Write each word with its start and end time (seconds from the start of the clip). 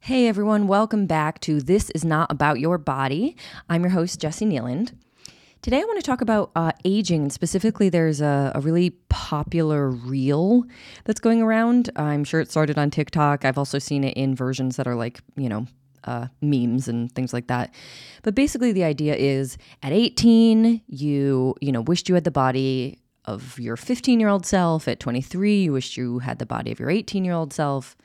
Hey 0.00 0.28
everyone, 0.28 0.68
welcome 0.68 1.06
back 1.06 1.40
to 1.40 1.60
This 1.60 1.90
Is 1.90 2.04
Not 2.04 2.30
About 2.30 2.60
Your 2.60 2.78
Body. 2.78 3.36
I'm 3.68 3.82
your 3.82 3.90
host, 3.90 4.20
Jessi 4.20 4.46
Kneeland. 4.46 4.92
Today 5.62 5.80
I 5.80 5.84
want 5.84 5.98
to 5.98 6.06
talk 6.06 6.20
about 6.20 6.52
uh, 6.54 6.70
aging, 6.84 7.22
and 7.22 7.32
specifically, 7.32 7.88
there's 7.88 8.20
a, 8.20 8.52
a, 8.54 8.60
really 8.60 8.90
popular 9.08 9.90
reel 9.90 10.62
that's 11.04 11.18
going 11.18 11.42
around. 11.42 11.90
I'm 11.96 12.22
sure 12.22 12.40
it 12.40 12.52
started 12.52 12.78
on 12.78 12.90
TikTok. 12.90 13.44
I've 13.44 13.58
also 13.58 13.80
seen 13.80 14.04
it 14.04 14.16
in 14.16 14.36
versions 14.36 14.76
that 14.76 14.86
are 14.86 14.94
like, 14.94 15.20
you 15.34 15.48
know, 15.48 15.66
uh, 16.04 16.28
memes 16.40 16.86
and 16.86 17.10
things 17.12 17.32
like 17.32 17.48
that. 17.48 17.74
But 18.22 18.36
basically, 18.36 18.70
the 18.70 18.84
idea 18.84 19.16
is 19.16 19.58
at 19.82 19.92
18, 19.92 20.82
you, 20.86 21.56
you 21.60 21.72
know, 21.72 21.80
wished 21.80 22.08
you 22.08 22.14
had 22.14 22.24
the 22.24 22.30
body 22.30 23.00
of 23.24 23.58
your 23.58 23.76
15 23.76 24.20
year 24.20 24.28
old 24.28 24.46
self. 24.46 24.86
At 24.86 25.00
23, 25.00 25.62
you 25.62 25.72
wished 25.72 25.96
you 25.96 26.20
had 26.20 26.38
the 26.38 26.46
body 26.46 26.70
of 26.70 26.78
your 26.78 26.90
18 26.90 27.24
year 27.24 27.34
old 27.34 27.52
self. 27.52 27.96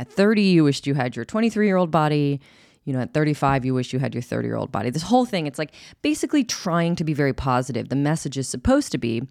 At 0.00 0.10
30, 0.10 0.40
you 0.40 0.64
wished 0.64 0.86
you 0.86 0.94
had 0.94 1.14
your 1.14 1.26
23 1.26 1.66
year 1.66 1.76
old 1.76 1.90
body. 1.90 2.40
You 2.84 2.94
know, 2.94 3.00
at 3.00 3.12
35, 3.12 3.66
you 3.66 3.74
wish 3.74 3.92
you 3.92 3.98
had 3.98 4.14
your 4.14 4.22
30 4.22 4.48
year 4.48 4.56
old 4.56 4.72
body. 4.72 4.88
This 4.88 5.02
whole 5.02 5.26
thing, 5.26 5.46
it's 5.46 5.58
like 5.58 5.74
basically 6.00 6.42
trying 6.42 6.96
to 6.96 7.04
be 7.04 7.12
very 7.12 7.34
positive. 7.34 7.90
The 7.90 7.96
message 7.96 8.38
is 8.38 8.48
supposed 8.48 8.92
to 8.92 8.98
be 8.98 9.22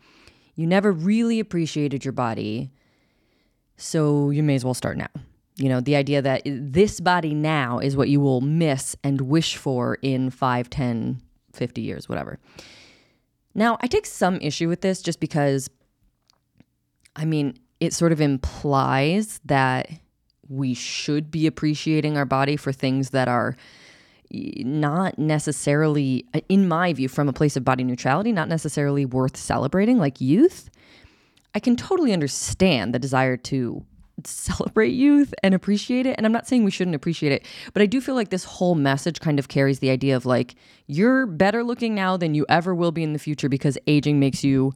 you 0.53 0.67
never 0.67 0.91
really 0.91 1.39
appreciated 1.39 2.05
your 2.05 2.11
body, 2.11 2.69
so 3.77 4.29
you 4.29 4.43
may 4.43 4.53
as 4.53 4.63
well 4.63 4.75
start 4.75 4.95
now. 4.95 5.07
You 5.55 5.69
know, 5.69 5.81
the 5.81 5.95
idea 5.95 6.21
that 6.21 6.43
this 6.45 6.99
body 6.99 7.33
now 7.33 7.79
is 7.79 7.97
what 7.97 8.09
you 8.09 8.19
will 8.19 8.41
miss 8.41 8.95
and 9.03 9.21
wish 9.21 9.55
for 9.55 9.97
in 10.03 10.29
5, 10.29 10.69
10, 10.69 11.19
50 11.51 11.81
years, 11.81 12.07
whatever. 12.07 12.37
Now, 13.55 13.79
I 13.81 13.87
take 13.87 14.05
some 14.05 14.35
issue 14.39 14.69
with 14.69 14.81
this 14.81 15.01
just 15.01 15.19
because, 15.19 15.67
I 17.15 17.25
mean, 17.25 17.57
it 17.79 17.93
sort 17.93 18.11
of 18.11 18.21
implies 18.21 19.41
that 19.45 19.89
we 20.49 20.73
should 20.73 21.31
be 21.31 21.47
appreciating 21.47 22.17
our 22.17 22.25
body 22.25 22.57
for 22.57 22.71
things 22.71 23.11
that 23.11 23.27
are 23.27 23.55
not 24.31 25.17
necessarily, 25.17 26.25
uh, 26.33 26.41
in 26.49 26.67
my 26.67 26.93
view, 26.93 27.07
from 27.07 27.27
a 27.29 27.33
place 27.33 27.55
of 27.55 27.63
body 27.63 27.83
neutrality, 27.83 28.31
not 28.31 28.47
necessarily 28.47 29.05
worth 29.05 29.37
celebrating, 29.37 29.97
like 29.97 30.19
youth. 30.21 30.69
I 31.55 31.59
can 31.59 31.75
totally 31.75 32.13
understand 32.13 32.93
the 32.93 32.99
desire 32.99 33.37
to 33.37 33.83
celebrate 34.25 34.89
youth 34.89 35.33
and 35.43 35.53
appreciate 35.53 36.05
it. 36.05 36.15
And 36.17 36.25
I'm 36.25 36.31
not 36.31 36.47
saying 36.47 36.63
we 36.63 36.71
shouldn't 36.71 36.95
appreciate 36.95 37.31
it, 37.31 37.45
but 37.73 37.81
I 37.81 37.85
do 37.85 38.01
feel 38.01 38.15
like 38.15 38.29
this 38.29 38.43
whole 38.43 38.75
message 38.75 39.19
kind 39.19 39.39
of 39.39 39.47
carries 39.47 39.79
the 39.79 39.89
idea 39.89 40.15
of 40.15 40.25
like, 40.25 40.55
you're 40.87 41.25
better 41.25 41.63
looking 41.63 41.95
now 41.95 42.17
than 42.17 42.35
you 42.35 42.45
ever 42.49 42.75
will 42.75 42.91
be 42.91 43.03
in 43.03 43.13
the 43.13 43.19
future 43.19 43.49
because 43.49 43.77
aging 43.87 44.19
makes 44.19 44.43
you 44.43 44.73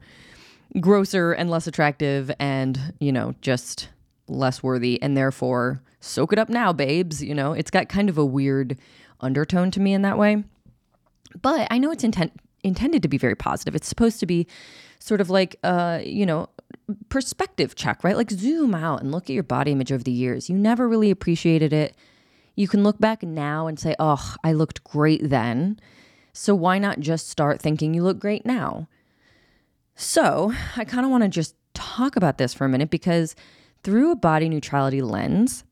grosser 0.79 1.33
and 1.33 1.49
less 1.49 1.67
attractive 1.67 2.31
and, 2.39 2.93
you 2.99 3.11
know, 3.11 3.35
just 3.41 3.89
less 4.33 4.61
worthy 4.61 5.01
and 5.01 5.15
therefore 5.15 5.81
soak 5.99 6.33
it 6.33 6.39
up 6.39 6.49
now, 6.49 6.73
babes. 6.73 7.23
You 7.23 7.33
know, 7.33 7.53
it's 7.53 7.71
got 7.71 7.89
kind 7.89 8.09
of 8.09 8.17
a 8.17 8.25
weird 8.25 8.77
undertone 9.21 9.71
to 9.71 9.79
me 9.79 9.93
in 9.93 10.01
that 10.01 10.17
way. 10.17 10.43
But 11.41 11.67
I 11.71 11.77
know 11.77 11.91
it's 11.91 12.03
intent 12.03 12.33
intended 12.63 13.01
to 13.01 13.07
be 13.07 13.17
very 13.17 13.35
positive. 13.35 13.75
It's 13.75 13.87
supposed 13.87 14.19
to 14.19 14.25
be 14.25 14.47
sort 14.99 15.21
of 15.21 15.29
like 15.29 15.55
uh, 15.63 15.99
you 16.03 16.25
know, 16.25 16.49
perspective 17.09 17.75
check, 17.75 18.03
right? 18.03 18.17
Like 18.17 18.31
zoom 18.31 18.75
out 18.75 19.01
and 19.01 19.11
look 19.11 19.29
at 19.29 19.33
your 19.33 19.43
body 19.43 19.71
image 19.71 19.91
over 19.91 20.03
the 20.03 20.11
years. 20.11 20.49
You 20.49 20.55
never 20.55 20.87
really 20.87 21.11
appreciated 21.11 21.73
it. 21.73 21.95
You 22.55 22.67
can 22.67 22.83
look 22.83 22.99
back 22.99 23.23
now 23.23 23.67
and 23.67 23.79
say, 23.79 23.95
"Oh, 23.99 24.35
I 24.43 24.53
looked 24.53 24.83
great 24.83 25.29
then." 25.29 25.79
So 26.33 26.55
why 26.55 26.79
not 26.79 26.99
just 26.99 27.29
start 27.29 27.61
thinking 27.61 27.93
you 27.93 28.03
look 28.03 28.19
great 28.19 28.45
now? 28.45 28.87
So, 29.95 30.51
I 30.75 30.85
kind 30.85 31.05
of 31.05 31.11
want 31.11 31.23
to 31.23 31.29
just 31.29 31.55
talk 31.75 32.15
about 32.15 32.39
this 32.39 32.53
for 32.53 32.65
a 32.65 32.69
minute 32.69 32.89
because 32.89 33.35
through 33.83 34.11
a 34.11 34.15
body 34.15 34.49
neutrality 34.49 35.01
lens, 35.01 35.63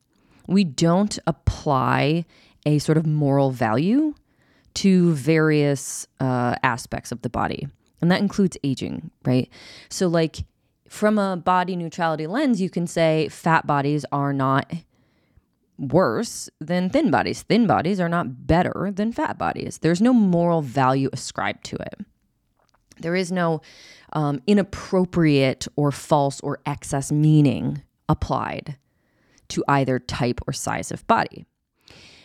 we 0.48 0.64
don't 0.64 1.17
apply 1.28 2.26
a 2.66 2.80
sort 2.80 2.98
of 2.98 3.06
moral 3.06 3.52
value 3.52 4.14
to 4.73 5.14
various 5.14 6.08
uh, 6.20 6.56
aspects 6.64 7.12
of 7.12 7.22
the 7.22 7.30
body. 7.30 7.67
And 8.02 8.12
that 8.12 8.20
includes 8.20 8.58
aging, 8.64 9.11
right? 9.26 9.50
So, 9.89 10.08
like, 10.08 10.45
from 10.88 11.17
a 11.17 11.38
body 11.38 11.76
neutrality 11.76 12.27
lens, 12.27 12.60
you 12.60 12.70
can 12.70 12.88
say 12.88 13.30
fat 13.30 13.66
bodies 13.66 14.05
are 14.11 14.33
not 14.33 14.71
worse 15.77 16.50
than 16.60 16.89
thin 16.89 17.11
bodies. 17.11 17.44
Thin 17.44 17.66
bodies 17.66 18.00
are 18.00 18.10
not 18.10 18.45
better 18.48 18.92
than 18.94 19.11
fat 19.11 19.38
bodies. 19.38 19.80
There's 19.80 20.02
no 20.02 20.14
moral 20.14 20.61
value 20.61 21.10
ascribed 21.14 21.64
to 21.66 21.77
it. 21.77 22.05
There 23.00 23.16
is 23.16 23.32
no 23.32 23.61
um, 24.14 24.42
inappropriate 24.45 25.67
or 25.76 25.92
false 25.92 26.39
or 26.42 26.60
excess 26.66 27.11
meaning 27.11 27.82
applied 28.11 28.77
to 29.48 29.64
either 29.67 29.98
type 29.99 30.39
or 30.48 30.54
size 30.54 30.92
of 30.92 31.05
body. 31.08 31.45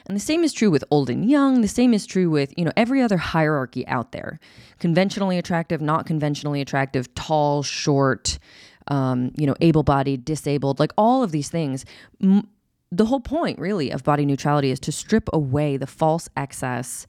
And 0.07 0.15
the 0.15 0.21
same 0.21 0.45
is 0.45 0.53
true 0.53 0.71
with 0.71 0.85
old 0.91 1.11
and 1.11 1.29
young. 1.29 1.63
The 1.63 1.69
same 1.69 1.93
is 1.93 2.07
true 2.07 2.31
with, 2.31 2.57
you 2.57 2.65
know, 2.65 2.73
every 2.77 3.03
other 3.03 3.17
hierarchy 3.17 3.87
out 3.89 4.13
there. 4.13 4.39
Conventionally 4.79 5.37
attractive, 5.37 5.81
not 5.81 6.07
conventionally 6.07 6.61
attractive, 6.61 7.13
tall, 7.15 7.65
short, 7.65 8.39
um, 8.87 9.33
you 9.37 9.47
know, 9.47 9.57
able-bodied, 9.61 10.25
disabled, 10.25 10.79
like 10.79 10.93
all 10.97 11.25
of 11.25 11.33
these 11.33 11.49
things. 11.49 11.85
The 12.21 13.07
whole 13.07 13.21
point, 13.21 13.59
really, 13.59 13.91
of 13.91 14.05
body 14.05 14.25
neutrality 14.25 14.71
is 14.71 14.79
to 14.81 14.93
strip 14.93 15.29
away 15.33 15.77
the 15.77 15.89
false 15.89 16.29
excess 16.37 17.09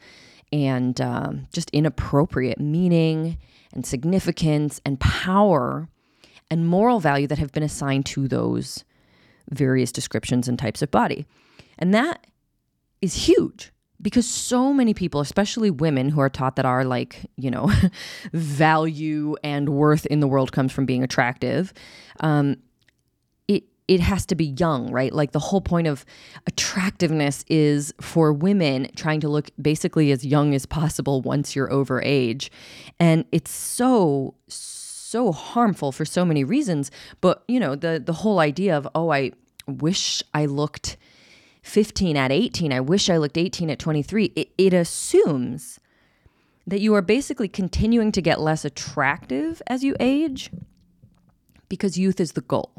and 0.52 1.00
um, 1.00 1.48
just 1.54 1.70
inappropriate 1.70 2.60
meaning 2.60 3.38
and 3.74 3.86
significance 3.86 4.82
and 4.84 5.00
power 5.00 5.88
and 6.50 6.68
moral 6.68 7.00
value 7.00 7.28
that 7.28 7.38
have 7.38 7.52
been 7.52 7.64
assigned 7.64 8.06
to 8.08 8.28
those 8.28 8.84
various 9.50 9.92
descriptions 9.92 10.48
and 10.48 10.58
types 10.60 10.82
of 10.82 10.92
body. 10.92 11.26
And 11.78 11.94
that 11.94 12.26
is 13.02 13.28
huge 13.28 13.72
because 14.02 14.28
so 14.28 14.74
many 14.74 14.94
people, 14.94 15.22
especially 15.22 15.72
women 15.72 16.10
who 16.10 16.22
are 16.22 16.30
taught 16.30 16.56
that 16.56 16.66
our 16.66 16.86
like, 16.86 17.26
you 17.36 17.50
know, 17.50 17.72
value 18.34 19.36
and 19.44 19.70
worth 19.70 20.06
in 20.08 20.20
the 20.20 20.28
world 20.28 20.52
comes 20.52 20.72
from 20.72 20.86
being 20.86 21.04
attractive, 21.04 21.74
um, 22.20 22.58
it 23.48 23.64
it 23.88 24.00
has 24.00 24.26
to 24.28 24.36
be 24.36 24.54
young, 24.58 24.92
right? 24.92 25.14
Like 25.14 25.32
the 25.32 25.40
whole 25.40 25.62
point 25.62 25.88
of 25.88 26.06
attractiveness 26.46 27.44
is 27.48 27.94
for 28.02 28.34
women 28.34 28.90
trying 28.96 29.22
to 29.22 29.30
look 29.30 29.50
basically 29.62 30.12
as 30.12 30.26
young 30.26 30.54
as 30.54 30.66
possible 30.66 31.22
once 31.22 31.56
you're 31.56 31.72
over 31.72 32.02
age, 32.04 32.52
and 33.00 33.26
it's 33.32 33.52
so. 33.52 34.36
so 34.48 34.77
so 35.08 35.32
harmful 35.32 35.92
for 35.92 36.06
so 36.06 36.26
many 36.26 36.44
reasons. 36.44 36.92
But, 37.22 37.44
you 37.48 37.60
know, 37.60 37.76
the 37.76 38.02
the 38.04 38.14
whole 38.14 38.40
idea 38.40 38.78
of, 38.78 38.88
oh, 38.94 39.12
I 39.12 39.32
wish 39.68 40.24
I 40.34 40.46
looked 40.46 40.98
15 41.68 42.16
at 42.16 42.32
18, 42.32 42.72
I 42.72 42.80
wish 42.80 43.10
I 43.10 43.18
looked 43.18 43.38
18 43.38 43.70
at 43.70 43.80
23, 43.80 44.32
it, 44.36 44.50
it 44.58 44.74
assumes 44.74 45.80
that 46.66 46.80
you 46.80 46.94
are 46.96 47.02
basically 47.02 47.50
continuing 47.50 48.12
to 48.14 48.22
get 48.22 48.40
less 48.40 48.64
attractive 48.64 49.62
as 49.68 49.84
you 49.84 49.96
age 50.00 50.50
because 51.70 51.98
youth 51.98 52.20
is 52.20 52.34
the 52.34 52.42
goal. 52.42 52.72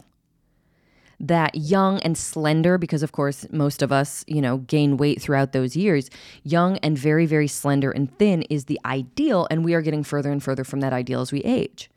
That 1.20 1.54
young 1.54 1.98
and 2.00 2.16
slender, 2.16 2.78
because 2.78 3.02
of 3.02 3.12
course, 3.12 3.46
most 3.50 3.82
of 3.82 3.90
us, 3.90 4.24
you 4.28 4.40
know, 4.40 4.58
gain 4.58 4.96
weight 4.96 5.20
throughout 5.20 5.52
those 5.52 5.74
years, 5.76 6.08
young 6.44 6.78
and 6.78 6.96
very, 6.96 7.26
very 7.26 7.48
slender 7.48 7.90
and 7.90 8.16
thin 8.18 8.42
is 8.42 8.66
the 8.66 8.78
ideal. 8.84 9.48
And 9.50 9.64
we 9.64 9.74
are 9.74 9.82
getting 9.82 10.04
further 10.04 10.30
and 10.30 10.42
further 10.42 10.64
from 10.64 10.80
that 10.80 10.92
ideal 10.92 11.20
as 11.20 11.32
we 11.32 11.40
age. 11.40 11.90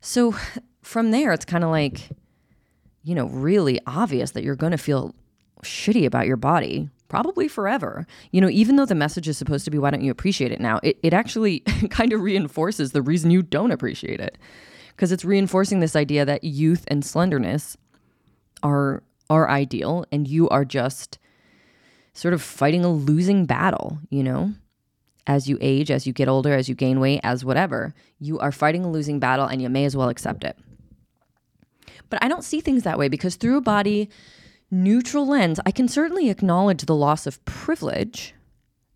So 0.00 0.34
from 0.82 1.10
there, 1.10 1.32
it's 1.32 1.44
kind 1.44 1.64
of 1.64 1.70
like, 1.70 2.08
you 3.02 3.14
know, 3.14 3.26
really 3.26 3.80
obvious 3.86 4.32
that 4.32 4.42
you're 4.42 4.56
going 4.56 4.72
to 4.72 4.78
feel 4.78 5.14
shitty 5.62 6.06
about 6.06 6.26
your 6.26 6.36
body 6.36 6.88
probably 7.08 7.48
forever. 7.48 8.06
You 8.30 8.40
know, 8.40 8.48
even 8.48 8.76
though 8.76 8.86
the 8.86 8.94
message 8.94 9.28
is 9.28 9.36
supposed 9.36 9.66
to 9.66 9.70
be, 9.70 9.78
why 9.78 9.90
don't 9.90 10.02
you 10.02 10.10
appreciate 10.10 10.52
it 10.52 10.60
now? 10.60 10.80
It, 10.82 10.98
it 11.02 11.12
actually 11.12 11.60
kind 11.90 12.12
of 12.12 12.22
reinforces 12.22 12.92
the 12.92 13.02
reason 13.02 13.30
you 13.30 13.42
don't 13.42 13.72
appreciate 13.72 14.20
it 14.20 14.38
because 14.90 15.12
it's 15.12 15.24
reinforcing 15.24 15.80
this 15.80 15.96
idea 15.96 16.24
that 16.24 16.44
youth 16.44 16.84
and 16.88 17.04
slenderness 17.04 17.76
are 18.62 19.02
are 19.28 19.48
ideal 19.48 20.04
and 20.10 20.26
you 20.26 20.48
are 20.48 20.64
just 20.64 21.18
sort 22.14 22.34
of 22.34 22.42
fighting 22.42 22.84
a 22.84 22.90
losing 22.90 23.46
battle, 23.46 23.98
you 24.10 24.24
know? 24.24 24.52
As 25.30 25.48
you 25.48 25.56
age, 25.60 25.92
as 25.92 26.08
you 26.08 26.12
get 26.12 26.28
older, 26.28 26.52
as 26.52 26.68
you 26.68 26.74
gain 26.74 26.98
weight, 26.98 27.20
as 27.22 27.44
whatever, 27.44 27.94
you 28.18 28.40
are 28.40 28.50
fighting 28.50 28.84
a 28.84 28.90
losing 28.90 29.20
battle 29.20 29.46
and 29.46 29.62
you 29.62 29.68
may 29.68 29.84
as 29.84 29.96
well 29.96 30.08
accept 30.08 30.42
it. 30.42 30.58
But 32.08 32.18
I 32.20 32.26
don't 32.26 32.42
see 32.42 32.60
things 32.60 32.82
that 32.82 32.98
way 32.98 33.08
because 33.08 33.36
through 33.36 33.56
a 33.56 33.60
body 33.60 34.10
neutral 34.72 35.28
lens, 35.28 35.60
I 35.64 35.70
can 35.70 35.86
certainly 35.86 36.30
acknowledge 36.30 36.82
the 36.82 36.96
loss 36.96 37.28
of 37.28 37.42
privilege 37.44 38.34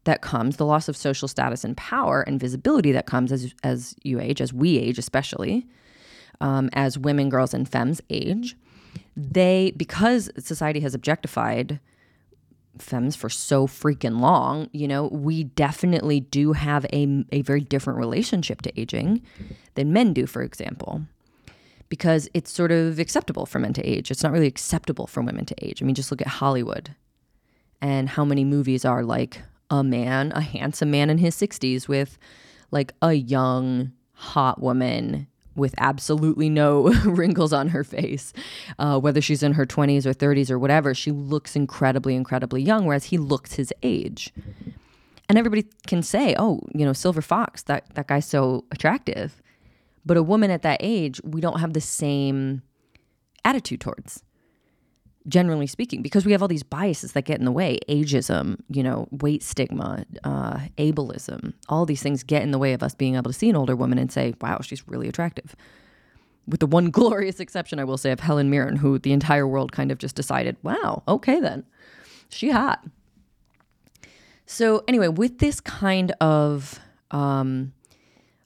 that 0.03 0.23
comes, 0.23 0.57
the 0.57 0.67
loss 0.67 0.89
of 0.89 0.97
social 0.97 1.29
status 1.29 1.63
and 1.63 1.77
power 1.77 2.23
and 2.23 2.41
visibility 2.41 2.91
that 2.91 3.07
comes 3.07 3.31
as, 3.31 3.55
as 3.63 3.95
you 4.03 4.19
age, 4.19 4.41
as 4.41 4.53
we 4.53 4.77
age, 4.77 4.99
especially 4.99 5.69
um, 6.41 6.69
as 6.73 6.99
women, 6.99 7.29
girls, 7.29 7.55
and 7.55 7.69
femmes 7.69 8.01
age. 8.11 8.57
They, 9.17 9.73
because 9.77 10.31
society 10.39 10.81
has 10.81 10.97
objectified 10.97 11.79
femmes 12.79 13.17
for 13.17 13.29
so 13.29 13.67
freaking 13.67 14.21
long, 14.21 14.69
you 14.73 14.89
know, 14.89 15.07
we 15.09 15.45
definitely 15.45 16.21
do 16.21 16.53
have 16.53 16.85
a, 16.93 17.25
a 17.33 17.43
very 17.43 17.61
different 17.61 17.99
relationship 17.99 18.63
to 18.63 18.81
aging 18.81 19.23
than 19.75 19.93
men 19.93 20.13
do, 20.13 20.27
for 20.27 20.43
example, 20.43 21.03
because 21.89 22.29
it's 22.35 22.51
sort 22.51 22.73
of 22.73 22.99
acceptable 22.99 23.47
for 23.47 23.59
men 23.59 23.73
to 23.75 23.83
age. 23.83 24.11
It's 24.11 24.23
not 24.23 24.33
really 24.33 24.47
acceptable 24.47 25.07
for 25.07 25.23
women 25.23 25.45
to 25.47 25.55
age. 25.65 25.83
I 25.83 25.87
mean, 25.87 25.95
just 25.95 26.11
look 26.11 26.21
at 26.21 26.29
Hollywood. 26.29 26.95
and 27.81 28.09
how 28.09 28.25
many 28.25 28.45
movies 28.45 28.85
are 28.85 29.03
like 29.05 29.43
a 29.71 29.85
man, 29.85 30.33
a 30.33 30.41
handsome 30.41 30.91
man 30.91 31.11
in 31.11 31.19
his 31.19 31.37
60s 31.37 31.87
with 31.89 32.19
like 32.71 32.93
a 33.03 33.13
young, 33.13 33.93
hot 34.13 34.61
woman 34.61 35.27
with 35.57 35.75
absolutely 35.79 36.49
no 36.49 36.83
wrinkles 37.05 37.53
on 37.53 37.69
her 37.69 37.85
face. 37.85 38.33
Uh, 38.79 38.99
whether 38.99 39.21
she's 39.21 39.43
in 39.43 39.53
her 39.53 39.67
20s 39.67 40.07
or 40.07 40.13
30s 40.13 40.51
or 40.51 40.59
whatever, 40.59 40.95
she 40.95 41.11
looks 41.11 41.57
incredibly, 41.57 42.15
incredibly 42.15 42.63
young, 42.63 42.87
whereas 42.87 43.07
he 43.07 43.19
looks 43.19 43.55
his 43.55 43.73
age. 43.83 44.33
And 45.29 45.39
everybody 45.39 45.67
can 45.87 46.03
say, 46.03 46.35
oh, 46.39 46.61
you 46.75 46.85
know, 46.85 46.93
Silver 46.93 47.23
Fox, 47.23 47.63
that, 47.63 47.95
that 47.95 48.09
guy's 48.09 48.27
so 48.27 48.65
attractive. 48.71 49.41
But 50.05 50.17
a 50.17 50.23
woman 50.23 50.51
at 50.51 50.63
that 50.63 50.79
age, 50.81 51.21
we 51.25 51.41
don't 51.41 51.61
have 51.61 51.73
the 51.73 51.81
same 51.81 52.63
attitude 53.45 53.81
towards 53.81 54.23
generally 55.27 55.67
speaking, 55.67 56.03
because 56.03 56.27
we 56.27 56.33
have 56.33 56.43
all 56.43 56.49
these 56.49 56.63
biases 56.63 57.13
that 57.13 57.23
get 57.23 57.39
in 57.39 57.45
the 57.45 57.53
way 57.53 57.79
ageism, 57.89 58.61
you 58.69 58.83
know, 58.83 59.09
weight 59.11 59.43
stigma, 59.43 60.05
uh, 60.25 60.59
ableism, 60.79 61.53
all 61.69 61.87
these 61.87 62.03
things 62.03 62.23
get 62.23 62.43
in 62.43 62.51
the 62.51 62.59
way 62.59 62.73
of 62.73 62.83
us 62.83 62.95
being 62.95 63.15
able 63.15 63.31
to 63.31 63.39
see 63.39 63.49
an 63.49 63.57
older 63.57 63.77
woman 63.77 63.99
and 63.99 64.13
say, 64.13 64.35
wow, 64.41 64.61
she's 64.63 64.87
really 64.89 65.09
attractive. 65.09 65.57
With 66.47 66.61
the 66.61 66.67
one 66.67 66.91
glorious 66.91 67.41
exception, 67.41 67.79
I 67.79 67.85
will 67.85 67.99
say, 67.99 68.11
of 68.11 68.21
Helen 68.21 68.51
Mirren, 68.51 68.77
who 68.77 68.99
the 68.99 69.13
entire 69.13 69.47
world 69.47 69.73
kind 69.73 69.91
of 69.91 69.99
just 69.99 70.17
decided, 70.17 70.57
wow, 70.63 71.03
okay 71.09 71.41
then, 71.41 71.65
she 72.29 72.51
hot. 72.51 72.85
So, 74.47 74.85
anyway, 74.89 75.09
with 75.09 75.39
this 75.39 75.61
kind 75.61 76.13
of 76.21 76.81
um, 77.11 77.73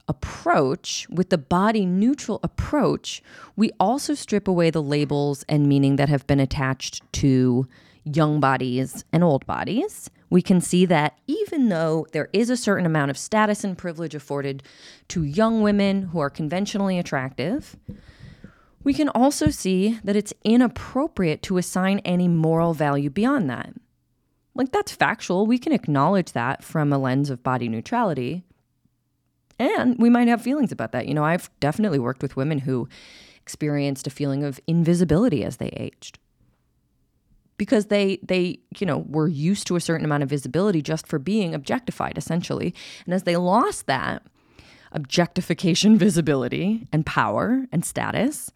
approach, 0.08 1.06
with 1.10 1.30
the 1.30 1.38
body 1.38 1.84
neutral 1.84 2.40
approach, 2.42 3.22
we 3.56 3.70
also 3.78 4.14
strip 4.14 4.48
away 4.48 4.70
the 4.70 4.82
labels 4.82 5.44
and 5.48 5.68
meaning 5.68 5.96
that 5.96 6.08
have 6.08 6.26
been 6.26 6.40
attached 6.40 7.02
to 7.12 7.68
young 8.04 8.40
bodies 8.40 9.04
and 9.12 9.22
old 9.22 9.46
bodies. 9.46 10.10
We 10.30 10.42
can 10.42 10.60
see 10.60 10.84
that 10.86 11.18
even 11.26 11.68
though 11.68 12.06
there 12.12 12.28
is 12.32 12.50
a 12.50 12.56
certain 12.56 12.86
amount 12.86 13.10
of 13.10 13.18
status 13.18 13.64
and 13.64 13.76
privilege 13.76 14.14
afforded 14.14 14.62
to 15.08 15.22
young 15.22 15.62
women 15.62 16.02
who 16.02 16.18
are 16.18 16.30
conventionally 16.30 16.98
attractive, 16.98 17.76
we 18.84 18.94
can 18.94 19.08
also 19.10 19.48
see 19.48 19.98
that 20.04 20.16
it's 20.16 20.34
inappropriate 20.44 21.42
to 21.42 21.58
assign 21.58 21.98
any 22.00 22.28
moral 22.28 22.74
value 22.74 23.10
beyond 23.10 23.48
that. 23.50 23.74
Like, 24.54 24.72
that's 24.72 24.92
factual. 24.92 25.46
We 25.46 25.58
can 25.58 25.72
acknowledge 25.72 26.32
that 26.32 26.64
from 26.64 26.92
a 26.92 26.98
lens 26.98 27.30
of 27.30 27.42
body 27.42 27.68
neutrality. 27.68 28.44
And 29.58 29.98
we 29.98 30.10
might 30.10 30.28
have 30.28 30.40
feelings 30.42 30.72
about 30.72 30.92
that. 30.92 31.08
You 31.08 31.14
know, 31.14 31.24
I've 31.24 31.50
definitely 31.60 31.98
worked 31.98 32.22
with 32.22 32.36
women 32.36 32.58
who 32.58 32.88
experienced 33.42 34.06
a 34.06 34.10
feeling 34.10 34.44
of 34.44 34.60
invisibility 34.66 35.44
as 35.44 35.56
they 35.56 35.68
aged. 35.70 36.18
Because 37.56 37.86
they 37.86 38.20
they, 38.22 38.60
you 38.78 38.86
know, 38.86 38.98
were 39.08 39.26
used 39.26 39.66
to 39.66 39.76
a 39.76 39.80
certain 39.80 40.04
amount 40.04 40.22
of 40.22 40.28
visibility 40.28 40.80
just 40.80 41.08
for 41.08 41.18
being 41.18 41.54
objectified 41.54 42.16
essentially. 42.16 42.72
And 43.04 43.14
as 43.14 43.24
they 43.24 43.36
lost 43.36 43.86
that 43.86 44.22
objectification 44.92 45.98
visibility 46.06 46.86
and 46.92 47.04
power 47.04 47.66
and 47.72 47.84
status, 47.84 48.52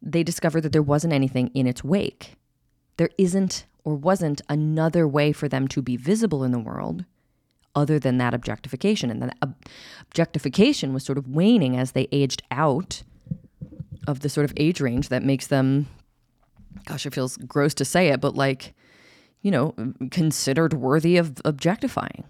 they 0.00 0.22
discovered 0.22 0.62
that 0.62 0.72
there 0.72 0.82
wasn't 0.82 1.12
anything 1.12 1.48
in 1.48 1.66
its 1.66 1.84
wake. 1.84 2.36
There 2.96 3.10
isn't 3.18 3.66
or 3.84 3.94
wasn't 3.94 4.40
another 4.48 5.06
way 5.06 5.32
for 5.32 5.48
them 5.48 5.68
to 5.68 5.82
be 5.82 5.96
visible 5.96 6.42
in 6.42 6.52
the 6.52 6.58
world 6.58 7.04
other 7.78 7.98
than 7.98 8.18
that 8.18 8.34
objectification. 8.34 9.10
And 9.10 9.22
that 9.22 9.36
objectification 10.02 10.92
was 10.92 11.04
sort 11.04 11.16
of 11.16 11.28
waning 11.28 11.76
as 11.76 11.92
they 11.92 12.08
aged 12.10 12.42
out 12.50 13.02
of 14.06 14.20
the 14.20 14.28
sort 14.28 14.44
of 14.44 14.52
age 14.56 14.80
range 14.80 15.08
that 15.10 15.22
makes 15.22 15.46
them, 15.46 15.86
gosh, 16.86 17.06
it 17.06 17.14
feels 17.14 17.36
gross 17.36 17.74
to 17.74 17.84
say 17.84 18.08
it, 18.08 18.20
but 18.20 18.34
like, 18.34 18.74
you 19.42 19.50
know, 19.50 19.74
considered 20.10 20.74
worthy 20.74 21.16
of 21.16 21.40
objectifying. 21.44 22.24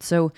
So 0.00 0.32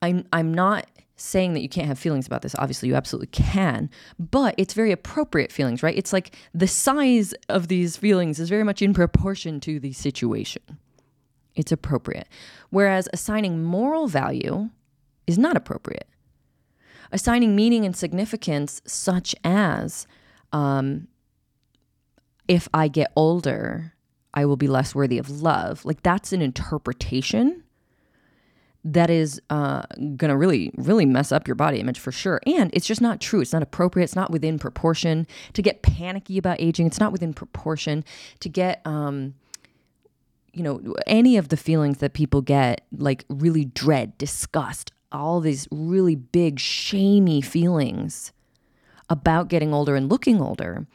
I'm 0.00 0.24
I'm 0.32 0.54
not 0.54 0.86
saying 1.16 1.54
that 1.54 1.60
you 1.60 1.68
can't 1.68 1.88
have 1.88 1.98
feelings 1.98 2.26
about 2.26 2.42
this. 2.42 2.54
Obviously, 2.58 2.88
you 2.88 2.94
absolutely 2.94 3.28
can, 3.28 3.90
but 4.18 4.54
it's 4.58 4.74
very 4.74 4.92
appropriate 4.92 5.50
feelings, 5.50 5.82
right? 5.82 5.96
It's 5.96 6.12
like 6.12 6.36
the 6.54 6.68
size 6.68 7.32
of 7.48 7.68
these 7.68 7.96
feelings 7.96 8.38
is 8.38 8.48
very 8.48 8.64
much 8.64 8.82
in 8.82 8.94
proportion 8.94 9.58
to 9.60 9.80
the 9.80 9.92
situation 9.92 10.62
it's 11.54 11.72
appropriate. 11.72 12.28
Whereas 12.70 13.08
assigning 13.12 13.62
moral 13.62 14.08
value 14.08 14.70
is 15.26 15.38
not 15.38 15.56
appropriate. 15.56 16.08
Assigning 17.10 17.54
meaning 17.54 17.84
and 17.84 17.94
significance, 17.94 18.80
such 18.86 19.34
as 19.44 20.06
um, 20.52 21.08
if 22.48 22.68
I 22.72 22.88
get 22.88 23.12
older, 23.16 23.92
I 24.34 24.46
will 24.46 24.56
be 24.56 24.66
less 24.68 24.94
worthy 24.94 25.18
of 25.18 25.28
love, 25.28 25.84
like 25.84 26.02
that's 26.02 26.32
an 26.32 26.40
interpretation 26.40 27.62
that 28.84 29.10
is 29.10 29.40
uh, 29.50 29.82
to 30.18 30.36
really, 30.36 30.72
really 30.76 31.06
mess 31.06 31.30
up 31.30 31.46
your 31.46 31.54
body 31.54 31.78
image 31.78 32.00
for 32.00 32.10
sure. 32.10 32.40
And 32.46 32.70
it's 32.72 32.86
just 32.86 33.00
not 33.00 33.20
true. 33.20 33.40
It's 33.40 33.52
not 33.52 33.62
appropriate. 33.62 34.04
It's 34.04 34.16
not 34.16 34.30
within 34.30 34.58
proportion. 34.58 35.26
To 35.52 35.62
get 35.62 35.82
panicky 35.82 36.36
about 36.36 36.60
aging, 36.60 36.86
it's 36.86 36.98
not 36.98 37.12
within 37.12 37.32
proportion. 37.32 38.04
To 38.40 38.48
get, 38.48 38.80
um, 38.84 39.34
you 40.52 40.62
know, 40.62 40.94
any 41.06 41.36
of 41.36 41.48
the 41.48 41.56
feelings 41.56 41.98
that 41.98 42.12
people 42.12 42.42
get, 42.42 42.82
like 42.96 43.24
really 43.28 43.64
dread, 43.64 44.16
disgust, 44.18 44.92
all 45.10 45.40
these 45.40 45.66
really 45.70 46.14
big, 46.14 46.58
shamey 46.58 47.40
feelings 47.40 48.32
about 49.08 49.48
getting 49.48 49.72
older 49.72 49.96
and 49.96 50.10
looking 50.10 50.40
older, 50.40 50.86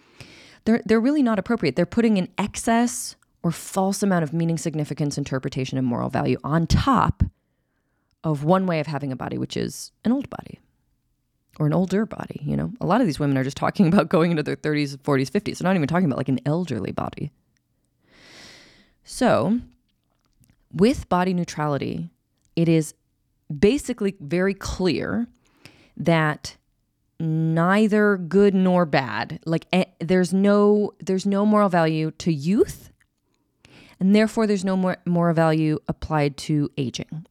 they're, 0.66 0.82
they're 0.86 1.00
really 1.00 1.24
not 1.24 1.40
appropriate. 1.40 1.76
They're 1.76 1.86
putting 1.86 2.18
an 2.18 2.28
excess 2.38 3.16
or 3.44 3.52
false 3.52 4.04
amount 4.04 4.24
of 4.24 4.34
meaning, 4.34 4.58
significance, 4.58 5.18
interpretation, 5.18 5.78
and 5.78 5.88
moral 5.88 6.10
value 6.10 6.38
on 6.44 6.68
top 6.68 7.24
of 8.24 8.44
one 8.44 8.66
way 8.66 8.80
of 8.80 8.88
having 8.88 9.12
a 9.12 9.16
body, 9.16 9.38
which 9.38 9.56
is 9.56 9.92
an 10.04 10.12
old 10.12 10.30
body 10.30 10.60
or 11.60 11.68
an 11.68 11.74
older 11.74 12.06
body. 12.06 12.42
You 12.44 12.58
know, 12.58 12.74
a 12.82 12.86
lot 12.86 13.02
of 13.02 13.08
these 13.08 13.20
women 13.20 13.38
are 13.38 13.44
just 13.44 13.58
talking 13.58 13.88
about 13.92 14.10
going 14.10 14.32
into 14.32 14.44
their 14.44 14.56
30s, 14.56 14.98
40s, 14.98 15.30
50s. 15.30 15.58
They're 15.60 15.68
not 15.68 15.76
even 15.76 15.88
talking 15.88 16.06
about 16.06 16.18
like 16.18 16.30
an 16.30 16.40
elderly 16.46 16.92
body. 16.92 17.32
So, 19.10 19.62
with 20.74 21.08
body 21.08 21.34
neutrality, 21.34 22.10
it 22.58 22.68
is 22.68 22.94
basically 23.50 24.18
very 24.20 24.54
clear 24.54 25.28
that 25.96 26.58
neither 27.18 28.18
good 28.18 28.54
nor 28.54 28.86
bad 28.86 29.40
like 29.46 29.66
eh, 29.72 29.86
there's 30.00 30.34
no 30.34 30.92
there's 31.00 31.26
no 31.26 31.46
moral 31.46 31.70
value 31.70 32.12
to 32.12 32.32
youth 32.32 32.92
and 34.00 34.14
therefore 34.14 34.46
there's 34.46 34.66
no 34.66 34.76
more 34.76 34.98
moral 35.06 35.34
value 35.34 35.80
applied 35.88 36.36
to 36.36 36.70
aging. 36.78 37.26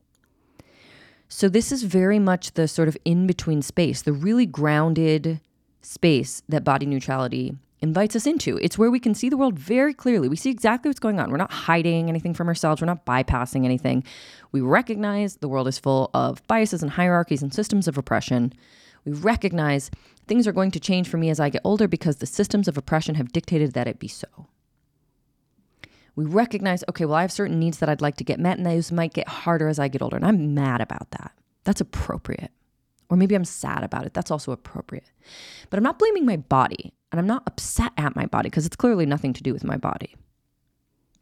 So 1.28 1.46
this 1.50 1.70
is 1.70 1.82
very 1.82 2.18
much 2.18 2.52
the 2.52 2.66
sort 2.66 2.88
of 2.88 2.96
in 3.04 3.26
between 3.26 3.60
space 3.60 4.00
the 4.00 4.14
really 4.14 4.46
grounded 4.46 5.42
space 5.82 6.42
that 6.48 6.64
body 6.64 6.86
neutrality 6.86 7.54
invites 7.80 8.16
us 8.16 8.26
into. 8.26 8.56
It's 8.58 8.78
where 8.78 8.90
we 8.90 9.00
can 9.00 9.14
see 9.14 9.28
the 9.28 9.36
world 9.36 9.58
very 9.58 9.92
clearly. 9.92 10.28
We 10.28 10.36
see 10.36 10.50
exactly 10.50 10.88
what's 10.88 11.00
going 11.00 11.20
on. 11.20 11.30
We're 11.30 11.36
not 11.36 11.52
hiding 11.52 12.08
anything 12.08 12.34
from 12.34 12.48
ourselves, 12.48 12.80
we're 12.80 12.86
not 12.86 13.06
bypassing 13.06 13.64
anything. 13.64 14.04
We 14.52 14.60
recognize 14.60 15.36
the 15.36 15.48
world 15.48 15.68
is 15.68 15.78
full 15.78 16.10
of 16.14 16.46
biases 16.46 16.82
and 16.82 16.92
hierarchies 16.92 17.42
and 17.42 17.52
systems 17.52 17.86
of 17.86 17.98
oppression. 17.98 18.52
We 19.04 19.12
recognize 19.12 19.90
things 20.26 20.46
are 20.46 20.52
going 20.52 20.72
to 20.72 20.80
change 20.80 21.08
for 21.08 21.16
me 21.16 21.30
as 21.30 21.38
I 21.38 21.50
get 21.50 21.60
older 21.64 21.86
because 21.86 22.16
the 22.16 22.26
systems 22.26 22.66
of 22.66 22.76
oppression 22.76 23.14
have 23.16 23.32
dictated 23.32 23.72
that 23.74 23.86
it 23.86 23.98
be 23.98 24.08
so. 24.08 24.48
We 26.16 26.24
recognize, 26.24 26.82
okay, 26.88 27.04
well, 27.04 27.16
I 27.16 27.20
have 27.20 27.30
certain 27.30 27.58
needs 27.58 27.78
that 27.78 27.90
I'd 27.90 28.00
like 28.00 28.16
to 28.16 28.24
get 28.24 28.40
met, 28.40 28.56
and 28.56 28.64
those 28.64 28.90
might 28.90 29.12
get 29.12 29.28
harder 29.28 29.68
as 29.68 29.78
I 29.78 29.88
get 29.88 30.00
older. 30.00 30.16
And 30.16 30.24
I'm 30.24 30.54
mad 30.54 30.80
about 30.80 31.10
that. 31.10 31.32
That's 31.64 31.82
appropriate. 31.82 32.50
Or 33.10 33.18
maybe 33.18 33.34
I'm 33.34 33.44
sad 33.44 33.84
about 33.84 34.06
it. 34.06 34.14
That's 34.14 34.30
also 34.30 34.50
appropriate. 34.50 35.10
But 35.68 35.76
I'm 35.76 35.84
not 35.84 35.98
blaming 35.98 36.24
my 36.24 36.38
body 36.38 36.94
and 37.12 37.20
I'm 37.20 37.26
not 37.26 37.44
upset 37.46 37.92
at 37.96 38.16
my 38.16 38.26
body 38.26 38.48
because 38.48 38.66
it's 38.66 38.76
clearly 38.76 39.06
nothing 39.06 39.32
to 39.34 39.42
do 39.42 39.52
with 39.52 39.64
my 39.64 39.76
body. 39.76 40.16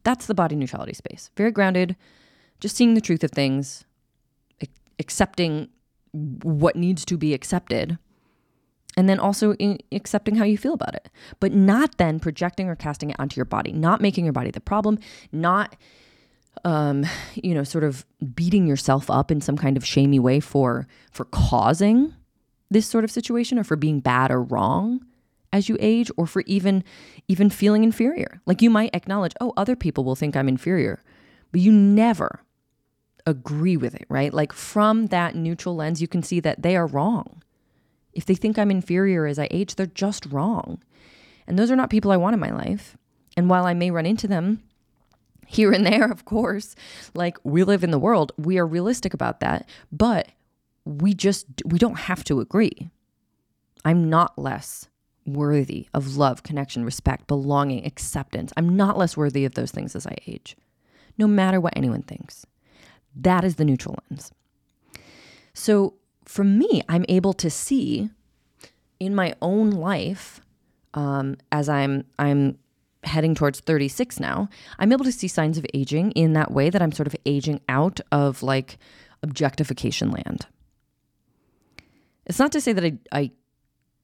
That's 0.03 0.27
the 0.27 0.35
body 0.35 0.57
neutrality 0.57 0.95
space. 0.95 1.31
Very 1.37 1.51
grounded, 1.51 1.97
just 2.61 2.77
seeing 2.77 2.95
the 2.95 3.01
truth 3.01 3.25
of 3.25 3.31
things, 3.31 3.85
accepting 4.99 5.69
what 6.13 6.77
needs 6.77 7.05
to 7.07 7.17
be 7.17 7.35
accepted, 7.35 7.99
and 8.97 9.09
then 9.09 9.19
also 9.19 9.57
accepting 9.91 10.37
how 10.37 10.45
you 10.45 10.57
feel 10.57 10.75
about 10.75 10.95
it, 10.95 11.09
but 11.41 11.53
not 11.53 11.99
then 11.99 12.21
projecting 12.21 12.69
or 12.69 12.77
casting 12.77 13.11
it 13.11 13.17
onto 13.19 13.37
your 13.37 13.45
body, 13.45 13.73
not 13.73 14.01
making 14.01 14.25
your 14.25 14.33
body 14.33 14.51
the 14.51 14.61
problem, 14.61 14.99
not 15.33 15.75
um, 16.65 17.05
you 17.35 17.53
know, 17.53 17.65
sort 17.65 17.83
of 17.83 18.07
beating 18.35 18.67
yourself 18.67 19.11
up 19.11 19.31
in 19.31 19.41
some 19.41 19.57
kind 19.57 19.77
of 19.77 19.85
shamey 19.85 20.21
way 20.21 20.39
for 20.39 20.87
for 21.11 21.25
causing 21.27 22.15
this 22.71 22.87
sort 22.87 23.05
of 23.05 23.11
situation 23.11 23.59
or 23.59 23.65
for 23.65 23.77
being 23.77 24.01
bad 24.01 24.31
or 24.31 24.43
wrong 24.43 25.05
as 25.55 25.69
you 25.71 25.79
age 25.81 26.11
or 26.19 26.27
for 26.27 26.43
even 26.47 26.85
even 27.29 27.49
feeling 27.51 27.85
inferior. 27.85 28.43
Like 28.47 28.61
you 28.63 28.71
might 28.71 28.95
acknowledge, 28.95 29.35
"Oh, 29.41 29.55
other 29.57 29.77
people 29.77 30.05
will 30.05 30.17
think 30.17 30.37
I'm 30.37 30.49
inferior." 30.49 31.03
But 31.53 31.63
you 31.63 31.73
never 31.73 32.41
agree 33.27 33.77
with 33.79 33.95
it, 33.95 34.07
right? 34.11 34.35
Like 34.35 34.53
from 34.53 35.07
that 35.07 35.35
neutral 35.37 35.77
lens, 35.77 36.03
you 36.03 36.09
can 36.09 36.23
see 36.23 36.41
that 36.41 36.63
they 36.63 36.77
are 36.77 36.87
wrong. 36.87 37.43
If 38.13 38.27
they 38.27 38.35
think 38.37 38.59
I'm 38.59 38.71
inferior 38.71 39.27
as 39.27 39.39
I 39.39 39.49
age, 39.51 39.75
they're 39.77 39.87
just 39.87 40.27
wrong. 40.27 40.83
And 41.47 41.59
those 41.59 41.71
are 41.71 41.77
not 41.77 41.91
people 41.91 42.11
I 42.13 42.17
want 42.19 42.35
in 42.35 42.41
my 42.41 42.51
life. 42.51 42.97
And 43.37 43.49
while 43.51 43.67
I 43.67 43.75
may 43.75 43.91
run 43.91 44.07
into 44.07 44.29
them 44.29 44.63
Here 45.47 45.73
and 45.73 45.87
there, 45.87 46.11
of 46.11 46.25
course, 46.25 46.75
like 47.15 47.39
we 47.45 47.65
live 47.65 47.85
in 47.85 47.91
the 47.91 47.99
world, 47.99 48.33
we 48.39 48.59
are 48.59 48.67
realistic 48.67 49.15
about 49.15 49.41
that, 49.41 49.69
but 49.93 50.29
we 50.85 51.15
just 51.15 51.47
we 51.65 51.79
don't 51.79 51.99
have 51.99 52.25
to 52.25 52.41
agree. 52.41 52.91
I'm 53.85 54.09
not 54.09 54.39
less 54.39 54.89
worthy 55.27 55.89
of 55.95 56.17
love, 56.17 56.43
connection, 56.43 56.85
respect, 56.85 57.27
belonging, 57.27 57.85
acceptance. 57.87 58.53
I'm 58.57 58.77
not 58.77 58.99
less 58.99 59.17
worthy 59.17 59.45
of 59.45 59.55
those 59.55 59.71
things 59.71 59.97
as 59.97 60.07
I 60.07 60.17
age, 60.27 60.57
no 61.19 61.27
matter 61.27 61.61
what 61.61 61.77
anyone 61.77 62.03
thinks. 62.03 62.47
That 63.17 63.45
is 63.45 63.57
the 63.57 63.65
neutral 63.65 63.99
lens. 64.11 64.33
So 65.55 65.95
for 66.25 66.45
me, 66.45 66.83
I'm 66.89 67.05
able 67.09 67.33
to 67.35 67.51
see 67.51 68.11
in 69.01 69.15
my 69.15 69.35
own 69.41 69.71
life, 69.71 70.41
um, 70.95 71.37
as 71.53 71.69
I'm 71.69 72.05
I'm 72.19 72.59
heading 73.05 73.35
towards 73.35 73.61
36 73.61 74.19
now, 74.19 74.49
I'm 74.79 74.93
able 74.93 75.05
to 75.05 75.13
see 75.13 75.29
signs 75.29 75.59
of 75.59 75.67
aging 75.75 76.13
in 76.13 76.33
that 76.33 76.51
way 76.51 76.71
that 76.71 76.81
I'm 76.81 76.93
sort 76.93 77.07
of 77.07 77.15
aging 77.27 77.61
out 77.69 78.01
of 78.11 78.43
like 78.43 78.79
objectification 79.23 80.11
land. 80.11 80.47
It's 82.27 82.39
not 82.39 82.53
to 82.53 82.61
say 82.61 82.73
that 82.73 82.85
I, 82.85 82.99
I 83.13 83.31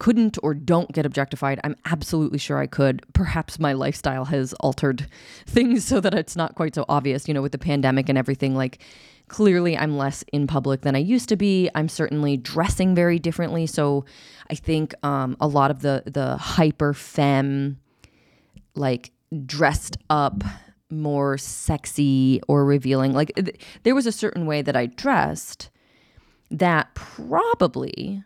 couldn't 0.00 0.38
or 0.42 0.54
don't 0.54 0.90
get 0.92 1.07
objectified. 1.07 1.61
I'm 1.62 1.76
absolutely 1.85 2.38
sure 2.38 2.59
I 2.59 2.66
could. 2.66 3.04
Perhaps 3.12 3.61
my 3.61 3.75
lifestyle 3.75 4.25
has 4.25 4.52
altered 4.54 5.07
things 5.47 5.85
so 5.85 6.00
that 6.00 6.14
it's 6.14 6.35
not 6.35 6.57
quite 6.57 6.75
so 6.75 6.85
obvious, 6.88 7.28
you 7.28 7.35
know, 7.35 7.42
with 7.42 7.52
the 7.52 7.59
pandemic 7.59 8.09
and 8.09 8.19
everything. 8.19 8.57
Like, 8.57 8.83
clearly, 9.28 9.76
I'm 9.76 9.97
less 9.97 10.25
in 10.33 10.49
public 10.49 10.80
than 10.80 10.97
I 10.97 10.99
used 10.99 11.28
to 11.28 11.37
be. 11.37 11.71
I'm 11.76 11.88
certainly 11.88 12.37
dressing 12.37 12.95
very 12.97 13.21
differently. 13.21 13.66
So, 13.66 14.04
I 14.50 14.54
think 14.57 14.95
um, 15.04 15.37
a 15.40 15.47
lot 15.47 15.71
of 15.71 15.83
the 15.83 16.02
the 16.07 16.37
hyper 16.37 16.92
femme, 16.95 17.78
like 18.75 19.12
dressed 19.47 19.99
up, 20.09 20.42
more 20.90 21.38
sexy 21.38 22.40
or 22.49 22.64
revealing, 22.64 23.12
like 23.12 23.33
th- 23.37 23.61
there 23.85 23.95
was 23.95 24.07
a 24.07 24.12
certain 24.12 24.47
way 24.47 24.62
that 24.62 24.75
I 24.75 24.87
dressed 24.87 25.71
that 26.50 26.92
probably 26.95 28.25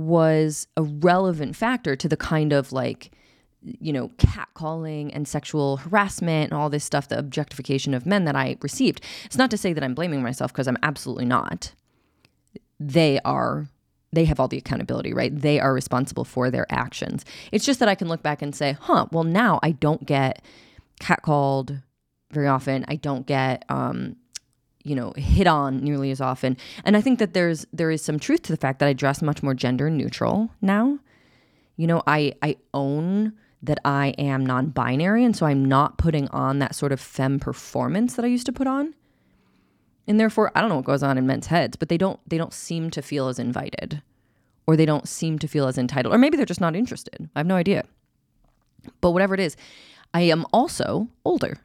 was 0.00 0.66
a 0.76 0.82
relevant 0.82 1.56
factor 1.56 1.96
to 1.96 2.08
the 2.08 2.16
kind 2.16 2.52
of 2.52 2.72
like 2.72 3.10
you 3.62 3.92
know 3.92 4.08
catcalling 4.16 5.10
and 5.12 5.28
sexual 5.28 5.76
harassment 5.78 6.50
and 6.50 6.58
all 6.58 6.70
this 6.70 6.84
stuff 6.84 7.08
the 7.08 7.18
objectification 7.18 7.92
of 7.92 8.06
men 8.06 8.24
that 8.24 8.36
i 8.36 8.56
received. 8.62 9.04
It's 9.24 9.36
not 9.36 9.50
to 9.50 9.58
say 9.58 9.72
that 9.72 9.84
i'm 9.84 9.94
blaming 9.94 10.22
myself 10.22 10.52
because 10.52 10.66
i'm 10.68 10.78
absolutely 10.82 11.26
not. 11.26 11.72
They 12.78 13.20
are 13.24 13.68
they 14.12 14.24
have 14.24 14.40
all 14.40 14.48
the 14.48 14.58
accountability 14.58 15.12
right? 15.12 15.34
They 15.34 15.60
are 15.60 15.74
responsible 15.74 16.24
for 16.24 16.50
their 16.50 16.66
actions. 16.70 17.24
It's 17.52 17.66
just 17.66 17.80
that 17.80 17.88
i 17.88 17.94
can 17.94 18.08
look 18.08 18.22
back 18.22 18.42
and 18.42 18.54
say 18.54 18.76
huh 18.80 19.06
well 19.12 19.24
now 19.24 19.60
i 19.62 19.72
don't 19.72 20.06
get 20.06 20.42
catcalled 21.00 21.82
very 22.30 22.46
often. 22.46 22.84
I 22.88 22.96
don't 22.96 23.26
get 23.26 23.64
um, 23.68 24.16
you 24.84 24.94
know 24.94 25.12
hit 25.16 25.46
on 25.46 25.82
nearly 25.82 26.10
as 26.10 26.20
often. 26.20 26.56
And 26.84 26.96
i 26.96 27.00
think 27.00 27.18
that 27.18 27.34
there's 27.34 27.66
there 27.72 27.90
is 27.90 28.02
some 28.02 28.18
truth 28.18 28.42
to 28.42 28.52
the 28.52 28.58
fact 28.58 28.78
that 28.78 28.88
i 28.88 28.92
dress 28.92 29.22
much 29.22 29.42
more 29.42 29.54
gender 29.54 29.90
neutral 29.90 30.50
now. 30.60 30.98
You 31.76 31.86
know 31.86 32.02
i 32.06 32.34
i 32.42 32.56
own 32.74 33.32
that 33.62 33.78
i 33.84 34.08
am 34.16 34.44
non-binary 34.44 35.24
and 35.24 35.36
so 35.36 35.46
i'm 35.46 35.64
not 35.64 35.98
putting 35.98 36.28
on 36.28 36.58
that 36.58 36.74
sort 36.74 36.92
of 36.92 37.00
femme 37.00 37.38
performance 37.38 38.14
that 38.14 38.24
i 38.24 38.28
used 38.28 38.46
to 38.46 38.52
put 38.52 38.66
on. 38.66 38.94
And 40.06 40.18
therefore 40.18 40.50
i 40.54 40.60
don't 40.60 40.70
know 40.70 40.76
what 40.76 40.84
goes 40.84 41.02
on 41.02 41.18
in 41.18 41.26
men's 41.26 41.46
heads 41.46 41.76
but 41.76 41.88
they 41.88 41.98
don't 41.98 42.20
they 42.28 42.38
don't 42.38 42.54
seem 42.54 42.90
to 42.90 43.02
feel 43.02 43.28
as 43.28 43.38
invited 43.38 44.02
or 44.66 44.76
they 44.76 44.86
don't 44.86 45.08
seem 45.08 45.38
to 45.38 45.48
feel 45.48 45.66
as 45.66 45.78
entitled 45.78 46.14
or 46.14 46.18
maybe 46.18 46.36
they're 46.36 46.46
just 46.46 46.60
not 46.60 46.76
interested. 46.76 47.28
I 47.34 47.40
have 47.40 47.46
no 47.46 47.56
idea. 47.56 47.84
But 49.00 49.10
whatever 49.10 49.34
it 49.34 49.40
is 49.40 49.56
i 50.12 50.22
am 50.22 50.44
also 50.52 51.08
older 51.24 51.58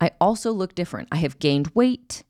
I 0.00 0.10
also 0.20 0.52
look 0.52 0.74
different. 0.74 1.08
I 1.12 1.16
have 1.16 1.38
gained 1.38 1.70
weight. 1.74 2.22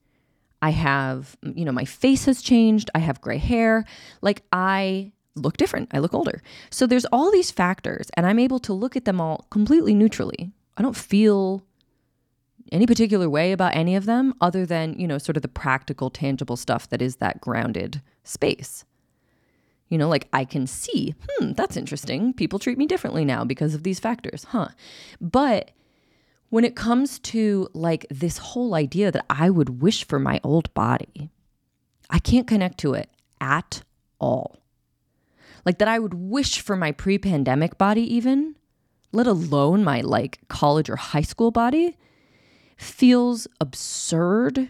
I 0.60 0.70
have, 0.70 1.36
you 1.42 1.64
know, 1.64 1.72
my 1.72 1.84
face 1.84 2.26
has 2.26 2.42
changed. 2.42 2.90
I 2.94 2.98
have 2.98 3.20
gray 3.20 3.38
hair. 3.38 3.84
Like 4.20 4.42
I 4.52 5.12
look 5.34 5.56
different. 5.56 5.90
I 5.92 5.98
look 5.98 6.14
older. 6.14 6.42
So 6.70 6.86
there's 6.86 7.06
all 7.06 7.30
these 7.30 7.50
factors, 7.50 8.10
and 8.16 8.26
I'm 8.26 8.38
able 8.38 8.58
to 8.60 8.72
look 8.72 8.96
at 8.96 9.04
them 9.04 9.20
all 9.20 9.46
completely 9.50 9.94
neutrally. 9.94 10.52
I 10.76 10.82
don't 10.82 10.96
feel 10.96 11.64
any 12.70 12.86
particular 12.86 13.28
way 13.28 13.52
about 13.52 13.76
any 13.76 13.96
of 13.96 14.06
them 14.06 14.34
other 14.40 14.64
than, 14.64 14.98
you 14.98 15.06
know, 15.06 15.18
sort 15.18 15.36
of 15.36 15.42
the 15.42 15.48
practical, 15.48 16.10
tangible 16.10 16.56
stuff 16.56 16.88
that 16.88 17.02
is 17.02 17.16
that 17.16 17.40
grounded 17.40 18.00
space. 18.24 18.84
You 19.88 19.98
know, 19.98 20.08
like 20.08 20.28
I 20.32 20.46
can 20.46 20.66
see, 20.66 21.14
hmm, 21.28 21.52
that's 21.52 21.76
interesting. 21.76 22.32
People 22.32 22.58
treat 22.58 22.78
me 22.78 22.86
differently 22.86 23.26
now 23.26 23.44
because 23.44 23.74
of 23.74 23.82
these 23.82 24.00
factors, 24.00 24.44
huh? 24.44 24.68
But 25.20 25.72
when 26.52 26.66
it 26.66 26.76
comes 26.76 27.18
to 27.18 27.66
like 27.72 28.04
this 28.10 28.36
whole 28.36 28.74
idea 28.74 29.10
that 29.10 29.24
I 29.30 29.48
would 29.48 29.80
wish 29.80 30.06
for 30.06 30.18
my 30.18 30.38
old 30.44 30.72
body, 30.74 31.30
I 32.10 32.18
can't 32.18 32.46
connect 32.46 32.76
to 32.80 32.92
it 32.92 33.08
at 33.40 33.80
all. 34.20 34.58
Like 35.64 35.78
that 35.78 35.88
I 35.88 35.98
would 35.98 36.12
wish 36.12 36.60
for 36.60 36.76
my 36.76 36.92
pre 36.92 37.16
pandemic 37.16 37.78
body, 37.78 38.02
even, 38.02 38.56
let 39.12 39.26
alone 39.26 39.82
my 39.82 40.02
like 40.02 40.40
college 40.48 40.90
or 40.90 40.96
high 40.96 41.22
school 41.22 41.52
body, 41.52 41.96
feels 42.76 43.48
absurd 43.58 44.68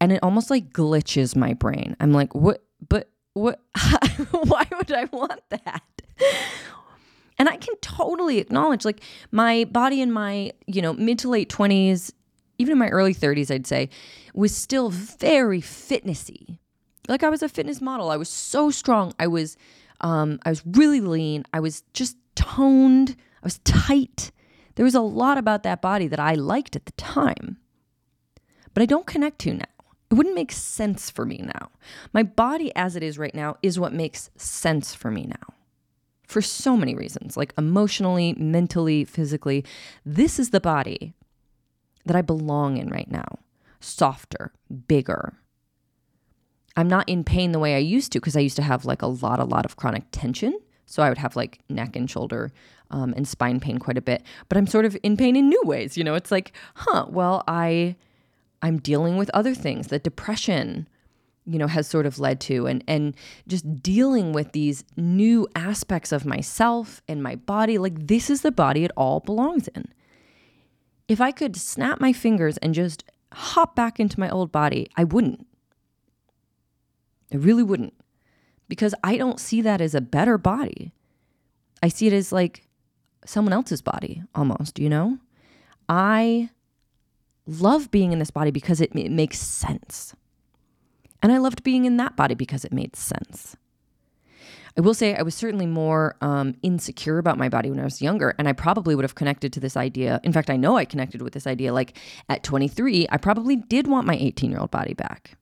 and 0.00 0.10
it 0.10 0.18
almost 0.20 0.50
like 0.50 0.72
glitches 0.72 1.36
my 1.36 1.54
brain. 1.54 1.94
I'm 2.00 2.12
like, 2.12 2.34
what, 2.34 2.64
but 2.88 3.08
what, 3.34 3.60
why 4.32 4.66
would 4.76 4.90
I 4.90 5.04
want 5.12 5.42
that? 5.50 5.84
And 7.44 7.52
I 7.52 7.58
can 7.58 7.76
totally 7.82 8.38
acknowledge 8.38 8.86
like 8.86 9.02
my 9.30 9.64
body 9.64 10.00
in 10.00 10.10
my, 10.10 10.52
you 10.66 10.80
know, 10.80 10.94
mid 10.94 11.18
to 11.18 11.28
late 11.28 11.50
20s, 11.50 12.10
even 12.56 12.72
in 12.72 12.78
my 12.78 12.88
early 12.88 13.14
30s, 13.14 13.50
I'd 13.50 13.66
say, 13.66 13.90
was 14.32 14.56
still 14.56 14.88
very 14.88 15.60
fitnessy. 15.60 16.56
Like 17.06 17.22
I 17.22 17.28
was 17.28 17.42
a 17.42 17.50
fitness 17.50 17.82
model. 17.82 18.08
I 18.08 18.16
was 18.16 18.30
so 18.30 18.70
strong. 18.70 19.12
I 19.18 19.26
was 19.26 19.58
um 20.00 20.38
I 20.46 20.48
was 20.48 20.62
really 20.64 21.02
lean. 21.02 21.44
I 21.52 21.60
was 21.60 21.82
just 21.92 22.16
toned. 22.34 23.14
I 23.42 23.44
was 23.44 23.58
tight. 23.58 24.32
There 24.76 24.84
was 24.84 24.94
a 24.94 25.02
lot 25.02 25.36
about 25.36 25.64
that 25.64 25.82
body 25.82 26.08
that 26.08 26.18
I 26.18 26.32
liked 26.32 26.76
at 26.76 26.86
the 26.86 26.92
time. 26.92 27.58
But 28.72 28.82
I 28.82 28.86
don't 28.86 29.06
connect 29.06 29.38
to 29.40 29.52
now. 29.52 29.66
It 30.10 30.14
wouldn't 30.14 30.34
make 30.34 30.50
sense 30.50 31.10
for 31.10 31.26
me 31.26 31.42
now. 31.44 31.72
My 32.14 32.22
body 32.22 32.74
as 32.74 32.96
it 32.96 33.02
is 33.02 33.18
right 33.18 33.34
now 33.34 33.58
is 33.62 33.78
what 33.78 33.92
makes 33.92 34.30
sense 34.34 34.94
for 34.94 35.10
me 35.10 35.26
now 35.26 35.54
for 36.26 36.42
so 36.42 36.76
many 36.76 36.94
reasons, 36.94 37.36
like 37.36 37.52
emotionally, 37.58 38.34
mentally, 38.38 39.04
physically. 39.04 39.64
This 40.04 40.38
is 40.38 40.50
the 40.50 40.60
body 40.60 41.14
that 42.06 42.16
I 42.16 42.22
belong 42.22 42.76
in 42.76 42.88
right 42.88 43.10
now 43.10 43.38
softer, 43.80 44.52
bigger. 44.88 45.34
I'm 46.76 46.88
not 46.88 47.08
in 47.08 47.22
pain 47.22 47.52
the 47.52 47.58
way 47.58 47.74
I 47.74 47.78
used 47.78 48.12
to 48.12 48.20
because 48.20 48.36
I 48.36 48.40
used 48.40 48.56
to 48.56 48.62
have 48.62 48.84
like 48.84 49.02
a 49.02 49.06
lot, 49.06 49.38
a 49.38 49.44
lot 49.44 49.66
of 49.66 49.76
chronic 49.76 50.04
tension. 50.10 50.58
So 50.86 51.02
I 51.02 51.08
would 51.08 51.18
have 51.18 51.36
like 51.36 51.60
neck 51.68 51.94
and 51.94 52.10
shoulder 52.10 52.50
um, 52.90 53.12
and 53.16 53.28
spine 53.28 53.60
pain 53.60 53.78
quite 53.78 53.98
a 53.98 54.02
bit. 54.02 54.22
But 54.48 54.58
I'm 54.58 54.66
sort 54.66 54.84
of 54.84 54.96
in 55.02 55.16
pain 55.16 55.36
in 55.36 55.48
new 55.48 55.62
ways. 55.64 55.96
You 55.96 56.04
know, 56.04 56.14
it's 56.14 56.30
like, 56.30 56.52
huh, 56.74 57.06
well, 57.08 57.44
I 57.46 57.96
I'm 58.62 58.78
dealing 58.78 59.18
with 59.18 59.30
other 59.30 59.54
things, 59.54 59.88
the 59.88 59.98
depression, 59.98 60.88
you 61.46 61.58
know 61.58 61.66
has 61.66 61.86
sort 61.86 62.06
of 62.06 62.18
led 62.18 62.40
to 62.40 62.66
and 62.66 62.82
and 62.88 63.14
just 63.46 63.82
dealing 63.82 64.32
with 64.32 64.52
these 64.52 64.84
new 64.96 65.46
aspects 65.54 66.12
of 66.12 66.24
myself 66.24 67.02
and 67.08 67.22
my 67.22 67.36
body 67.36 67.78
like 67.78 68.06
this 68.06 68.30
is 68.30 68.42
the 68.42 68.52
body 68.52 68.84
it 68.84 68.90
all 68.96 69.20
belongs 69.20 69.68
in. 69.68 69.86
If 71.08 71.20
i 71.20 71.30
could 71.32 71.56
snap 71.56 72.00
my 72.00 72.12
fingers 72.12 72.56
and 72.58 72.74
just 72.74 73.04
hop 73.32 73.74
back 73.74 74.00
into 74.00 74.20
my 74.20 74.30
old 74.30 74.50
body 74.52 74.88
i 74.96 75.04
wouldn't. 75.04 75.46
I 77.32 77.36
really 77.36 77.62
wouldn't. 77.62 77.94
Because 78.68 78.94
i 79.04 79.16
don't 79.16 79.40
see 79.40 79.60
that 79.60 79.80
as 79.80 79.94
a 79.94 80.00
better 80.00 80.38
body. 80.38 80.92
I 81.82 81.88
see 81.88 82.06
it 82.06 82.14
as 82.14 82.32
like 82.32 82.66
someone 83.26 83.52
else's 83.52 83.82
body 83.82 84.22
almost 84.34 84.78
you 84.78 84.88
know? 84.88 85.18
I 85.88 86.48
love 87.46 87.90
being 87.90 88.12
in 88.12 88.18
this 88.18 88.30
body 88.30 88.50
because 88.50 88.80
it, 88.80 88.96
it 88.96 89.10
makes 89.10 89.38
sense 89.38 90.14
and 91.24 91.32
I 91.32 91.38
loved 91.38 91.62
being 91.62 91.86
in 91.86 91.96
that 91.96 92.16
body 92.16 92.34
because 92.34 92.66
it 92.66 92.72
made 92.72 92.94
sense. 92.94 93.56
I 94.76 94.82
will 94.82 94.92
say 94.92 95.14
I 95.14 95.22
was 95.22 95.34
certainly 95.34 95.64
more 95.64 96.16
um, 96.20 96.54
insecure 96.62 97.16
about 97.16 97.38
my 97.38 97.48
body 97.48 97.70
when 97.70 97.80
I 97.80 97.84
was 97.84 98.02
younger, 98.02 98.34
and 98.38 98.46
I 98.46 98.52
probably 98.52 98.94
would 98.94 99.06
have 99.06 99.14
connected 99.14 99.50
to 99.54 99.60
this 99.60 99.74
idea. 99.74 100.20
In 100.22 100.34
fact, 100.34 100.50
I 100.50 100.58
know 100.58 100.76
I 100.76 100.84
connected 100.84 101.22
with 101.22 101.32
this 101.32 101.46
idea. 101.46 101.72
Like 101.72 101.96
at 102.28 102.42
23, 102.42 103.06
I 103.10 103.16
probably 103.16 103.56
did 103.56 103.86
want 103.86 104.06
my 104.06 104.16
18 104.16 104.50
year 104.50 104.60
old 104.60 104.70
body 104.70 104.92
back. 104.92 105.38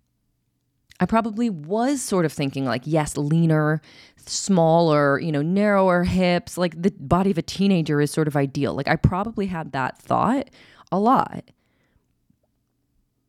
I 1.01 1.07
probably 1.07 1.51
was 1.51 2.01
sort 2.01 2.27
of 2.27 2.33
thinking, 2.33 2.65
like, 2.65 2.83
yes, 2.85 3.17
leaner, 3.17 3.83
smaller, 4.25 5.19
you 5.19 5.33
know, 5.33 5.43
narrower 5.43 6.05
hips, 6.05 6.57
like 6.57 6.81
the 6.81 6.93
body 6.97 7.33
of 7.33 7.39
a 7.39 7.43
teenager 7.43 8.01
is 8.01 8.13
sort 8.13 8.29
of 8.29 8.37
ideal. 8.37 8.75
Like, 8.75 8.87
I 8.87 8.95
probably 8.95 9.47
had 9.47 9.73
that 9.73 9.99
thought 9.99 10.49
a 10.93 11.01
lot. 11.01 11.51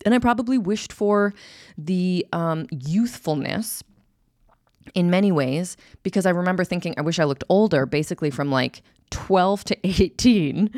And 0.05 0.13
I 0.13 0.19
probably 0.19 0.57
wished 0.57 0.93
for 0.93 1.33
the 1.77 2.25
um, 2.33 2.67
youthfulness 2.71 3.83
in 4.93 5.09
many 5.09 5.31
ways 5.31 5.77
because 6.03 6.25
I 6.25 6.31
remember 6.31 6.63
thinking, 6.63 6.93
I 6.97 7.01
wish 7.01 7.19
I 7.19 7.23
looked 7.23 7.43
older, 7.49 7.85
basically 7.85 8.29
from 8.29 8.51
like 8.51 8.81
12 9.11 9.63
to 9.65 9.87
18 9.87 10.69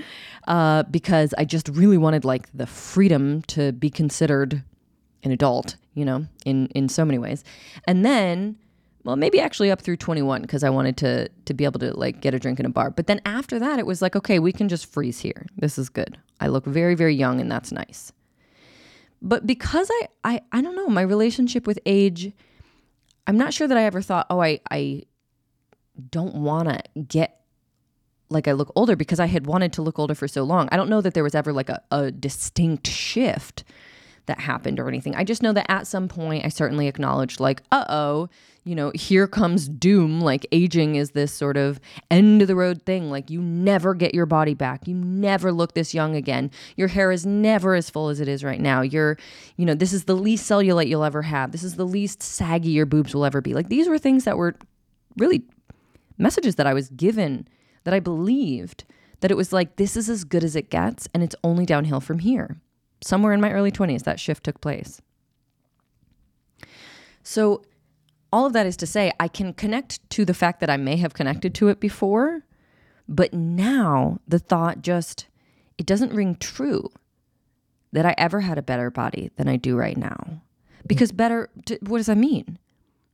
uh, 0.47 0.83
because 0.83 1.33
I 1.37 1.45
just 1.45 1.69
really 1.69 1.97
wanted 1.97 2.25
like 2.25 2.49
the 2.53 2.67
freedom 2.67 3.41
to 3.43 3.71
be 3.71 3.89
considered 3.89 4.63
an 5.23 5.31
adult, 5.31 5.75
you 5.95 6.05
know, 6.05 6.27
in 6.45 6.67
in 6.67 6.87
so 6.87 7.03
many 7.03 7.17
ways. 7.17 7.43
And 7.87 8.05
then 8.05 8.57
well, 9.03 9.15
maybe 9.15 9.39
actually 9.39 9.69
up 9.69 9.81
through 9.81 9.97
21 9.97 10.41
because 10.41 10.63
I 10.63 10.69
wanted 10.69 10.97
to 10.97 11.29
to 11.45 11.53
be 11.53 11.63
able 11.63 11.79
to 11.79 11.95
like 11.97 12.21
get 12.21 12.33
a 12.33 12.39
drink 12.39 12.59
in 12.59 12.65
a 12.65 12.69
bar. 12.69 12.91
But 12.91 13.07
then 13.07 13.21
after 13.25 13.57
that 13.59 13.79
it 13.79 13.85
was 13.85 14.01
like, 14.01 14.15
okay, 14.15 14.39
we 14.39 14.51
can 14.51 14.67
just 14.67 14.85
freeze 14.85 15.19
here. 15.19 15.45
This 15.57 15.77
is 15.77 15.89
good. 15.89 16.17
I 16.39 16.47
look 16.47 16.65
very 16.65 16.95
very 16.95 17.15
young 17.15 17.39
and 17.39 17.51
that's 17.51 17.71
nice. 17.71 18.11
But 19.25 19.45
because 19.45 19.89
I 19.91 20.07
I 20.23 20.41
I 20.51 20.61
don't 20.61 20.75
know, 20.75 20.87
my 20.87 21.01
relationship 21.01 21.67
with 21.67 21.79
age 21.85 22.31
I'm 23.27 23.37
not 23.37 23.53
sure 23.53 23.67
that 23.67 23.77
I 23.77 23.83
ever 23.83 24.01
thought, 24.01 24.27
"Oh, 24.29 24.39
I 24.39 24.61
I 24.69 25.03
don't 26.11 26.35
want 26.35 26.69
to 26.69 26.81
get 27.01 27.41
like 28.29 28.47
I 28.47 28.53
look 28.53 28.71
older 28.75 28.95
because 28.95 29.19
I 29.19 29.25
had 29.25 29.47
wanted 29.47 29.73
to 29.73 29.81
look 29.81 29.99
older 29.99 30.15
for 30.15 30.27
so 30.27 30.43
long. 30.43 30.69
I 30.71 30.77
don't 30.77 30.89
know 30.89 31.01
that 31.01 31.13
there 31.13 31.23
was 31.23 31.35
ever 31.35 31.51
like 31.51 31.69
a, 31.69 31.81
a 31.91 32.11
distinct 32.11 32.87
shift 32.87 33.63
that 34.27 34.39
happened 34.39 34.79
or 34.79 34.87
anything. 34.87 35.15
I 35.15 35.23
just 35.23 35.43
know 35.43 35.53
that 35.53 35.69
at 35.69 35.87
some 35.87 36.07
point 36.07 36.45
I 36.45 36.49
certainly 36.49 36.87
acknowledged, 36.87 37.39
like, 37.39 37.61
uh 37.71 37.85
oh, 37.89 38.29
you 38.63 38.73
know, 38.73 38.91
here 38.95 39.27
comes 39.27 39.67
doom. 39.69 40.21
Like, 40.21 40.47
aging 40.51 40.95
is 40.95 41.11
this 41.11 41.31
sort 41.31 41.55
of 41.55 41.79
end 42.09 42.41
of 42.41 42.47
the 42.47 42.55
road 42.55 42.81
thing. 42.81 43.11
Like, 43.11 43.29
you 43.29 43.39
never 43.39 43.93
get 43.93 44.15
your 44.15 44.25
body 44.25 44.55
back. 44.55 44.87
You 44.87 44.95
never 44.95 45.51
look 45.51 45.75
this 45.75 45.93
young 45.93 46.15
again. 46.15 46.49
Your 46.75 46.87
hair 46.87 47.11
is 47.11 47.25
never 47.25 47.75
as 47.75 47.91
full 47.91 48.09
as 48.09 48.19
it 48.19 48.27
is 48.27 48.43
right 48.43 48.59
now. 48.59 48.81
You're, 48.81 49.17
you 49.55 49.65
know, 49.65 49.75
this 49.75 49.93
is 49.93 50.05
the 50.05 50.15
least 50.15 50.49
cellulite 50.49 50.87
you'll 50.87 51.03
ever 51.03 51.21
have. 51.21 51.51
This 51.51 51.63
is 51.63 51.75
the 51.75 51.85
least 51.85 52.23
saggy 52.23 52.71
your 52.71 52.87
boobs 52.87 53.13
will 53.13 53.25
ever 53.25 53.39
be. 53.39 53.53
Like, 53.53 53.69
these 53.69 53.87
were 53.87 53.99
things 53.99 54.23
that 54.23 54.37
were 54.37 54.55
really 55.17 55.43
messages 56.17 56.55
that 56.55 56.65
I 56.65 56.73
was 56.73 56.89
given 56.89 57.47
that 57.83 57.93
I 57.93 57.99
believed 57.99 58.83
that 59.19 59.31
it 59.31 59.37
was 59.37 59.53
like, 59.53 59.75
this 59.75 59.95
is 59.95 60.09
as 60.09 60.23
good 60.23 60.43
as 60.43 60.55
it 60.55 60.69
gets, 60.69 61.07
and 61.13 61.23
it's 61.23 61.35
only 61.43 61.65
downhill 61.65 62.01
from 62.01 62.19
here. 62.19 62.57
Somewhere 63.01 63.33
in 63.33 63.41
my 63.41 63.51
early 63.51 63.71
20s, 63.71 64.03
that 64.03 64.19
shift 64.19 64.43
took 64.43 64.61
place. 64.61 65.01
So, 67.23 67.63
all 68.31 68.45
of 68.45 68.53
that 68.53 68.65
is 68.65 68.77
to 68.77 68.87
say, 68.87 69.11
I 69.19 69.27
can 69.27 69.53
connect 69.53 70.07
to 70.11 70.25
the 70.25 70.33
fact 70.33 70.59
that 70.59 70.69
I 70.69 70.77
may 70.77 70.97
have 70.97 71.13
connected 71.13 71.55
to 71.55 71.69
it 71.69 71.79
before, 71.79 72.43
but 73.07 73.33
now 73.33 74.19
the 74.27 74.39
thought 74.39 74.81
just, 74.81 75.27
it 75.77 75.85
doesn't 75.85 76.13
ring 76.13 76.35
true 76.35 76.91
that 77.93 78.05
I 78.05 78.13
ever 78.17 78.41
had 78.41 78.57
a 78.57 78.63
better 78.63 78.91
body 78.91 79.31
than 79.37 79.47
I 79.47 79.55
do 79.55 79.77
right 79.77 79.95
now. 79.97 80.41
Because 80.85 81.11
mm. 81.11 81.17
better, 81.17 81.49
what 81.81 81.97
does 81.97 82.07
that 82.07 82.17
mean? 82.17 82.59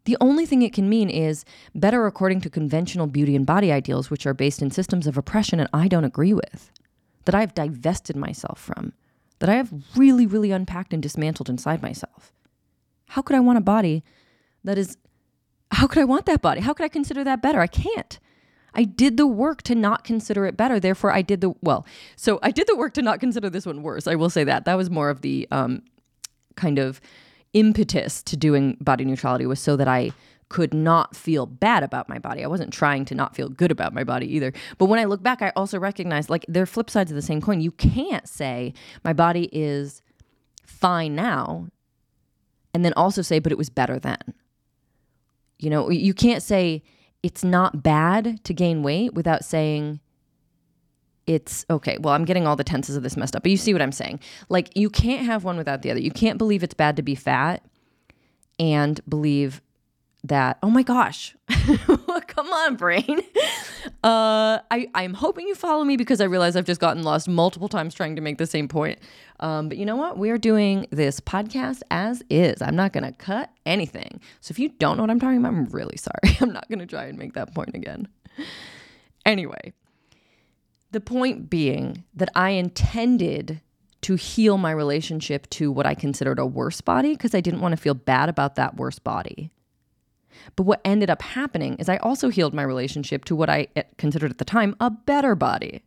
The 0.06 0.18
only 0.20 0.48
thing 0.48 0.64
it 0.64 0.74
can 0.74 0.90
mean 0.90 1.10
is 1.10 1.46
better 1.76 2.08
according 2.08 2.42
to 2.42 2.50
conventional 2.50 3.06
beauty 3.06 3.36
and 3.36 3.46
body 3.46 3.72
ideals, 3.72 4.10
which 4.10 4.26
are 4.26 4.34
based 4.34 4.62
in 4.62 4.72
systems 4.72 5.06
of 5.06 5.18
oppression 5.18 5.60
and 5.60 5.70
I 5.72 5.88
don't 5.88 6.04
agree 6.04 6.34
with, 6.34 6.72
that 7.26 7.36
I've 7.36 7.54
divested 7.54 8.16
myself 8.16 8.60
from, 8.60 8.94
that 9.42 9.50
I 9.50 9.56
have 9.56 9.74
really, 9.96 10.26
really 10.26 10.52
unpacked 10.52 10.94
and 10.94 11.04
dismantled 11.04 11.50
inside 11.50 11.82
myself. 11.82 12.32
How 13.10 13.22
could 13.22 13.36
I 13.36 13.42
want 13.42 13.58
a 13.58 13.62
body 13.62 14.04
that 14.64 14.78
is, 14.78 14.98
how 15.72 15.88
could 15.88 16.00
I 16.00 16.06
want 16.06 16.26
that 16.28 16.42
body? 16.42 16.62
How 16.62 16.74
could 16.74 16.86
I 16.86 16.90
consider 16.90 17.24
that 17.26 17.42
better? 17.42 17.60
I 17.60 17.68
can't. 17.68 18.20
I 18.74 18.86
did 18.86 19.18
the 19.18 19.28
work 19.28 19.64
to 19.64 19.76
not 19.76 20.06
consider 20.06 20.46
it 20.46 20.56
better. 20.56 20.80
Therefore, 20.80 21.12
I 21.12 21.22
did 21.22 21.42
the, 21.42 21.54
well, 21.62 21.86
so 22.16 22.40
I 22.42 22.52
did 22.52 22.68
the 22.68 22.78
work 22.78 22.94
to 22.94 23.02
not 23.02 23.20
consider 23.20 23.50
this 23.50 23.66
one 23.66 23.84
worse. 23.84 24.08
I 24.08 24.16
will 24.16 24.30
say 24.30 24.46
that. 24.46 24.64
That 24.64 24.76
was 24.76 24.90
more 24.90 25.10
of 25.10 25.22
the 25.22 25.48
um, 25.52 25.82
kind 26.56 26.80
of, 26.80 27.02
impetus 27.54 28.24
to 28.24 28.38
doing 28.38 28.78
body 28.80 29.04
neutrality 29.04 29.46
was 29.46 29.60
so 29.60 29.76
that 29.76 29.88
I 29.88 30.12
could 30.52 30.74
not 30.74 31.16
feel 31.16 31.46
bad 31.46 31.82
about 31.82 32.10
my 32.10 32.20
body. 32.20 32.44
I 32.44 32.48
wasn't 32.48 32.74
trying 32.74 33.06
to 33.06 33.16
not 33.16 33.34
feel 33.34 33.48
good 33.48 33.72
about 33.72 33.94
my 33.94 34.04
body 34.04 34.28
either. 34.36 34.52
But 34.78 34.88
when 34.88 35.00
I 35.00 35.06
look 35.06 35.24
back, 35.24 35.42
I 35.42 35.54
also 35.56 35.80
recognize 35.80 36.30
like 36.30 36.46
they're 36.50 36.66
flip 36.66 36.90
sides 36.90 37.10
of 37.10 37.16
the 37.16 37.22
same 37.22 37.40
coin. 37.40 37.62
You 37.62 37.72
can't 37.72 38.28
say 38.28 38.74
my 39.02 39.14
body 39.14 39.48
is 39.54 40.02
fine 40.66 41.16
now 41.16 41.70
and 42.74 42.84
then 42.84 42.92
also 42.98 43.22
say, 43.22 43.40
but 43.40 43.54
it 43.54 43.58
was 43.58 43.70
better 43.70 43.98
then. 43.98 44.20
You 45.58 45.70
know, 45.70 45.90
you 45.90 46.14
can't 46.14 46.44
say 46.44 46.84
it's 47.24 47.46
not 47.46 47.82
bad 47.82 48.44
to 48.44 48.54
gain 48.54 48.84
weight 48.84 49.14
without 49.14 49.46
saying 49.46 50.02
it's 51.28 51.66
okay. 51.70 51.98
Well, 51.98 52.14
I'm 52.14 52.26
getting 52.26 52.46
all 52.46 52.58
the 52.58 52.66
tenses 52.66 52.98
of 52.98 53.04
this 53.04 53.16
messed 53.16 53.38
up, 53.38 53.44
but 53.44 53.52
you 53.52 53.58
see 53.58 53.72
what 53.72 53.82
I'm 53.82 53.94
saying. 53.94 54.20
Like, 54.50 54.76
you 54.76 54.90
can't 54.90 55.26
have 55.26 55.46
one 55.46 55.56
without 55.56 55.82
the 55.82 55.92
other. 55.92 56.02
You 56.02 56.12
can't 56.12 56.38
believe 56.38 56.62
it's 56.62 56.74
bad 56.74 56.98
to 56.98 57.04
be 57.04 57.16
fat 57.16 57.64
and 58.60 59.00
believe 59.08 59.62
that, 60.24 60.60
oh 60.62 60.70
my 60.70 60.84
gosh, 60.84 61.36
come 62.28 62.52
on, 62.52 62.76
brain. 62.76 63.22
Uh, 64.04 64.58
I, 64.72 64.88
I'm 64.96 65.14
hoping 65.14 65.48
you 65.48 65.54
follow 65.54 65.84
me 65.84 65.96
because 65.96 66.22
I 66.22 66.24
realize 66.24 66.56
I've 66.56 66.66
just 66.66 66.82
gotten 66.82 67.04
lost 67.04 67.28
multiple 67.28 67.70
times 67.70 67.94
trying 67.94 68.16
to 68.16 68.22
make 68.22 68.40
the 68.40 68.48
same 68.48 68.68
point. 68.68 68.98
Um, 69.40 69.70
but 69.70 69.78
you 69.78 69.86
know 69.86 69.96
what? 69.96 70.18
We 70.18 70.32
are 70.32 70.40
doing 70.40 70.88
this 70.90 71.20
podcast 71.20 71.82
as 71.92 72.24
is. 72.28 72.64
I'm 72.64 72.76
not 72.76 72.94
going 72.94 73.04
to 73.04 73.12
cut 73.12 73.52
anything. 73.64 74.20
So 74.40 74.52
if 74.52 74.60
you 74.60 74.70
don't 74.70 74.98
know 74.98 75.04
what 75.04 75.12
I'm 75.12 75.20
talking 75.20 75.38
about, 75.38 75.50
I'm 75.50 75.66
really 75.66 75.98
sorry. 75.98 76.38
I'm 76.42 76.52
not 76.52 76.68
going 76.68 76.80
to 76.80 76.88
try 76.88 77.06
and 77.06 77.18
make 77.18 77.34
that 77.34 77.54
point 77.54 77.76
again. 77.76 78.08
Anyway, 79.24 79.74
the 80.92 81.02
point 81.02 81.50
being 81.50 82.04
that 82.16 82.30
I 82.36 82.52
intended 82.52 83.62
to 84.02 84.16
heal 84.16 84.58
my 84.58 84.72
relationship 84.72 85.48
to 85.52 85.72
what 85.72 85.86
I 85.86 85.94
considered 85.94 86.40
a 86.40 86.46
worse 86.46 86.82
body 86.82 87.12
because 87.12 87.36
I 87.36 87.42
didn't 87.42 87.62
want 87.62 87.74
to 87.74 87.82
feel 87.82 87.94
bad 87.94 88.30
about 88.30 88.56
that 88.56 88.78
worse 88.78 88.98
body. 88.98 89.52
But 90.56 90.64
what 90.64 90.82
ended 90.86 91.10
up 91.10 91.22
happening 91.22 91.76
is 91.76 91.90
I 91.90 91.98
also 91.98 92.30
healed 92.30 92.54
my 92.54 92.64
relationship 92.64 93.26
to 93.26 93.36
what 93.36 93.50
I 93.50 93.68
eh, 93.76 93.84
considered 93.98 94.32
at 94.32 94.38
the 94.38 94.46
time 94.46 94.76
a 94.80 94.90
better 94.90 95.36
body. 95.36 95.84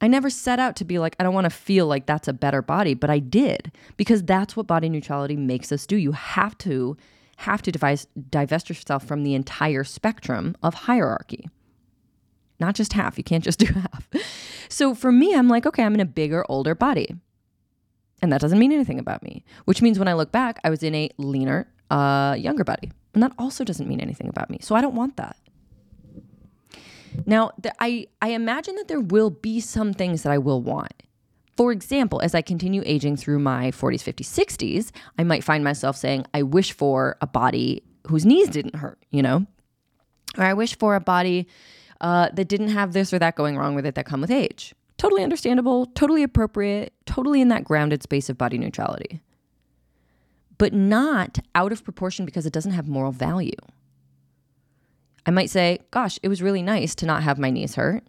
I 0.00 0.06
never 0.06 0.30
set 0.30 0.60
out 0.60 0.76
to 0.76 0.84
be 0.84 0.98
like, 0.98 1.16
I 1.18 1.24
don't 1.24 1.34
want 1.34 1.46
to 1.46 1.50
feel 1.50 1.86
like 1.86 2.06
that's 2.06 2.28
a 2.28 2.32
better 2.32 2.62
body, 2.62 2.94
but 2.94 3.10
I 3.10 3.18
did 3.18 3.72
because 3.96 4.22
that's 4.22 4.56
what 4.56 4.68
body 4.68 4.88
neutrality 4.88 5.36
makes 5.36 5.72
us 5.72 5.86
do. 5.86 5.96
You 5.96 6.12
have 6.12 6.56
to 6.58 6.96
have 7.38 7.62
to 7.62 7.72
devise, 7.72 8.06
divest 8.30 8.68
yourself 8.68 9.04
from 9.04 9.22
the 9.22 9.34
entire 9.34 9.84
spectrum 9.84 10.56
of 10.62 10.74
hierarchy 10.74 11.48
not 12.60 12.74
just 12.74 12.92
half. 12.92 13.18
You 13.18 13.24
can't 13.24 13.44
just 13.44 13.58
do 13.58 13.66
half. 13.72 14.08
So 14.68 14.94
for 14.94 15.12
me, 15.12 15.34
I'm 15.34 15.48
like, 15.48 15.66
okay, 15.66 15.84
I'm 15.84 15.94
in 15.94 16.00
a 16.00 16.06
bigger, 16.06 16.44
older 16.48 16.74
body. 16.74 17.14
And 18.20 18.32
that 18.32 18.40
doesn't 18.40 18.58
mean 18.58 18.72
anything 18.72 18.98
about 18.98 19.22
me, 19.22 19.44
which 19.64 19.80
means 19.80 19.98
when 19.98 20.08
I 20.08 20.14
look 20.14 20.32
back, 20.32 20.58
I 20.64 20.70
was 20.70 20.82
in 20.82 20.94
a 20.94 21.10
leaner, 21.18 21.68
uh, 21.90 22.36
younger 22.38 22.64
body. 22.64 22.90
And 23.14 23.22
that 23.22 23.32
also 23.38 23.64
doesn't 23.64 23.88
mean 23.88 24.00
anything 24.00 24.28
about 24.28 24.50
me. 24.50 24.58
So 24.60 24.74
I 24.74 24.80
don't 24.80 24.94
want 24.94 25.16
that. 25.16 25.36
Now, 27.26 27.52
the, 27.60 27.72
I, 27.82 28.06
I 28.22 28.30
imagine 28.30 28.76
that 28.76 28.88
there 28.88 29.00
will 29.00 29.30
be 29.30 29.60
some 29.60 29.92
things 29.92 30.22
that 30.22 30.32
I 30.32 30.38
will 30.38 30.62
want. 30.62 31.02
For 31.56 31.72
example, 31.72 32.20
as 32.20 32.34
I 32.34 32.42
continue 32.42 32.82
aging 32.86 33.16
through 33.16 33.40
my 33.40 33.72
40s, 33.72 34.04
50s, 34.04 34.26
60s, 34.26 34.90
I 35.18 35.24
might 35.24 35.42
find 35.42 35.64
myself 35.64 35.96
saying, 35.96 36.24
I 36.32 36.42
wish 36.42 36.72
for 36.72 37.16
a 37.20 37.26
body 37.26 37.82
whose 38.06 38.24
knees 38.24 38.48
didn't 38.48 38.76
hurt, 38.76 38.98
you 39.10 39.22
know? 39.22 39.46
Or 40.36 40.44
I 40.44 40.54
wish 40.54 40.78
for 40.78 40.94
a 40.94 41.00
body 41.00 41.48
uh, 42.00 42.28
that 42.34 42.46
didn't 42.46 42.68
have 42.68 42.92
this 42.92 43.12
or 43.12 43.18
that 43.18 43.34
going 43.34 43.56
wrong 43.56 43.74
with 43.74 43.86
it 43.86 43.96
that 43.96 44.06
come 44.06 44.20
with 44.20 44.30
age. 44.30 44.74
Totally 44.98 45.22
understandable, 45.24 45.86
totally 45.86 46.22
appropriate, 46.22 46.92
totally 47.06 47.40
in 47.40 47.48
that 47.48 47.64
grounded 47.64 48.02
space 48.02 48.28
of 48.28 48.38
body 48.38 48.58
neutrality. 48.58 49.20
But 50.58 50.72
not 50.72 51.38
out 51.54 51.72
of 51.72 51.84
proportion 51.84 52.24
because 52.26 52.46
it 52.46 52.52
doesn't 52.52 52.72
have 52.72 52.88
moral 52.88 53.12
value. 53.12 53.50
I 55.24 55.30
might 55.30 55.50
say, 55.50 55.80
gosh, 55.90 56.18
it 56.22 56.28
was 56.28 56.42
really 56.42 56.62
nice 56.62 56.94
to 56.96 57.06
not 57.06 57.22
have 57.22 57.38
my 57.38 57.50
knees 57.50 57.76
hurt. 57.76 58.02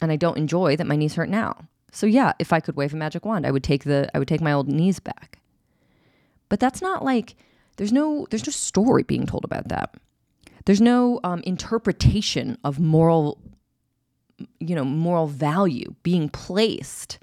And 0.00 0.10
I 0.10 0.16
don't 0.16 0.36
enjoy 0.36 0.76
that 0.76 0.86
my 0.86 0.96
knees 0.96 1.14
hurt 1.14 1.28
now. 1.28 1.68
So 1.92 2.06
yeah, 2.06 2.32
if 2.38 2.52
I 2.52 2.60
could 2.60 2.74
wave 2.74 2.94
a 2.94 2.96
magic 2.96 3.24
wand, 3.24 3.46
I 3.46 3.50
would 3.50 3.62
take 3.62 3.84
the 3.84 4.10
I 4.14 4.18
would 4.18 4.28
take 4.28 4.40
my 4.40 4.52
old 4.52 4.66
knees 4.66 4.98
back. 4.98 5.38
But 6.48 6.58
that's 6.58 6.82
not 6.82 7.04
like 7.04 7.36
there's 7.76 7.92
no 7.92 8.26
there's 8.30 8.46
no 8.46 8.50
story 8.50 9.02
being 9.02 9.26
told 9.26 9.44
about 9.44 9.68
that. 9.68 9.94
There's 10.64 10.80
no 10.80 11.20
um, 11.24 11.42
interpretation 11.44 12.58
of 12.64 12.78
moral, 12.78 13.38
you 14.58 14.74
know, 14.74 14.84
moral 14.84 15.26
value 15.26 15.94
being 16.02 16.28
placed 16.28 17.18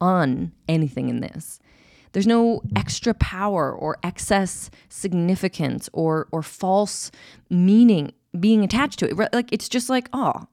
on 0.00 0.52
anything 0.68 1.08
in 1.08 1.20
this. 1.20 1.58
There's 2.12 2.26
no 2.26 2.62
extra 2.76 3.14
power 3.14 3.72
or 3.72 3.98
excess 4.02 4.70
significance 4.88 5.88
or 5.92 6.28
or 6.30 6.42
false 6.42 7.10
meaning 7.50 8.12
being 8.38 8.64
attached 8.64 8.98
to 9.00 9.08
it. 9.08 9.32
Like 9.32 9.52
it's 9.52 9.68
just 9.68 9.88
like, 9.88 10.08
oh, 10.12 10.46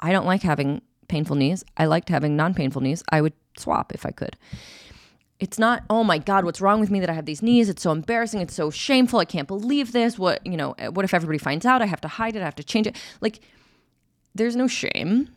I 0.00 0.12
don't 0.12 0.26
like 0.26 0.42
having 0.42 0.82
painful 1.08 1.36
knees. 1.36 1.64
I 1.76 1.86
liked 1.86 2.08
having 2.08 2.36
non-painful 2.36 2.82
knees. 2.82 3.02
I 3.10 3.20
would 3.20 3.34
swap 3.56 3.92
if 3.94 4.04
I 4.06 4.10
could. 4.10 4.36
It's 5.40 5.58
not 5.58 5.82
oh 5.90 6.04
my 6.04 6.18
god 6.18 6.44
what's 6.44 6.60
wrong 6.60 6.80
with 6.80 6.90
me 6.90 7.00
that 7.00 7.10
i 7.10 7.12
have 7.12 7.26
these 7.26 7.42
knees? 7.42 7.68
It's 7.68 7.82
so 7.82 7.92
embarrassing. 7.92 8.40
It's 8.40 8.54
so 8.54 8.70
shameful. 8.70 9.18
I 9.18 9.24
can't 9.24 9.48
believe 9.48 9.92
this. 9.92 10.18
What 10.18 10.44
you 10.46 10.56
know 10.56 10.74
eh, 10.78 10.88
what 10.88 11.04
if 11.04 11.12
everybody 11.12 11.38
finds 11.38 11.66
out? 11.66 11.82
I 11.82 11.86
have 11.86 12.00
to 12.02 12.08
hide 12.08 12.36
it. 12.36 12.42
I 12.42 12.44
have 12.44 12.54
to 12.56 12.64
change 12.64 12.86
it. 12.86 12.96
Like 13.20 13.40
there's 14.34 14.56
no 14.56 14.66
shame. 14.66 15.28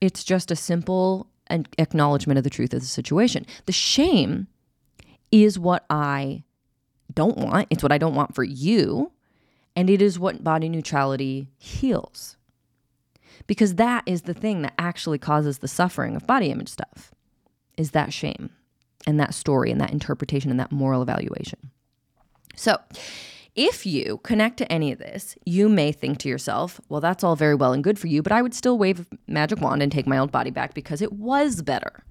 It's 0.00 0.24
just 0.24 0.50
a 0.50 0.56
simple 0.56 1.26
acknowledgement 1.78 2.38
of 2.38 2.44
the 2.44 2.50
truth 2.50 2.72
of 2.72 2.80
the 2.80 2.86
situation. 2.86 3.44
The 3.66 3.72
shame 3.72 4.46
is 5.32 5.58
what 5.58 5.84
i 5.90 6.42
don't 7.14 7.38
want 7.38 7.66
it's 7.70 7.82
what 7.82 7.92
i 7.92 7.98
don't 7.98 8.14
want 8.14 8.34
for 8.34 8.44
you 8.44 9.12
and 9.76 9.88
it 9.90 10.02
is 10.02 10.18
what 10.18 10.44
body 10.44 10.68
neutrality 10.68 11.48
heals 11.58 12.36
Because 13.46 13.76
that 13.76 14.04
is 14.06 14.22
the 14.22 14.34
thing 14.34 14.62
that 14.62 14.74
actually 14.78 15.18
causes 15.18 15.58
the 15.58 15.68
suffering 15.68 16.16
of 16.16 16.26
body 16.26 16.50
image 16.50 16.68
stuff, 16.68 17.12
is 17.76 17.92
that 17.92 18.12
shame 18.12 18.50
and 19.06 19.18
that 19.18 19.34
story 19.34 19.70
and 19.70 19.80
that 19.80 19.92
interpretation 19.92 20.50
and 20.50 20.60
that 20.60 20.72
moral 20.72 21.02
evaluation. 21.02 21.70
So, 22.56 22.78
if 23.56 23.84
you 23.84 24.20
connect 24.22 24.58
to 24.58 24.70
any 24.72 24.92
of 24.92 24.98
this, 24.98 25.36
you 25.44 25.68
may 25.68 25.90
think 25.90 26.18
to 26.18 26.28
yourself, 26.28 26.80
well, 26.88 27.00
that's 27.00 27.24
all 27.24 27.34
very 27.34 27.54
well 27.54 27.72
and 27.72 27.82
good 27.82 27.98
for 27.98 28.06
you, 28.06 28.22
but 28.22 28.32
I 28.32 28.42
would 28.42 28.54
still 28.54 28.78
wave 28.78 29.00
a 29.00 29.06
magic 29.26 29.60
wand 29.60 29.82
and 29.82 29.90
take 29.90 30.06
my 30.06 30.18
old 30.18 30.30
body 30.30 30.50
back 30.50 30.74
because 30.74 31.02
it 31.02 31.12
was 31.12 31.62
better. 31.62 32.04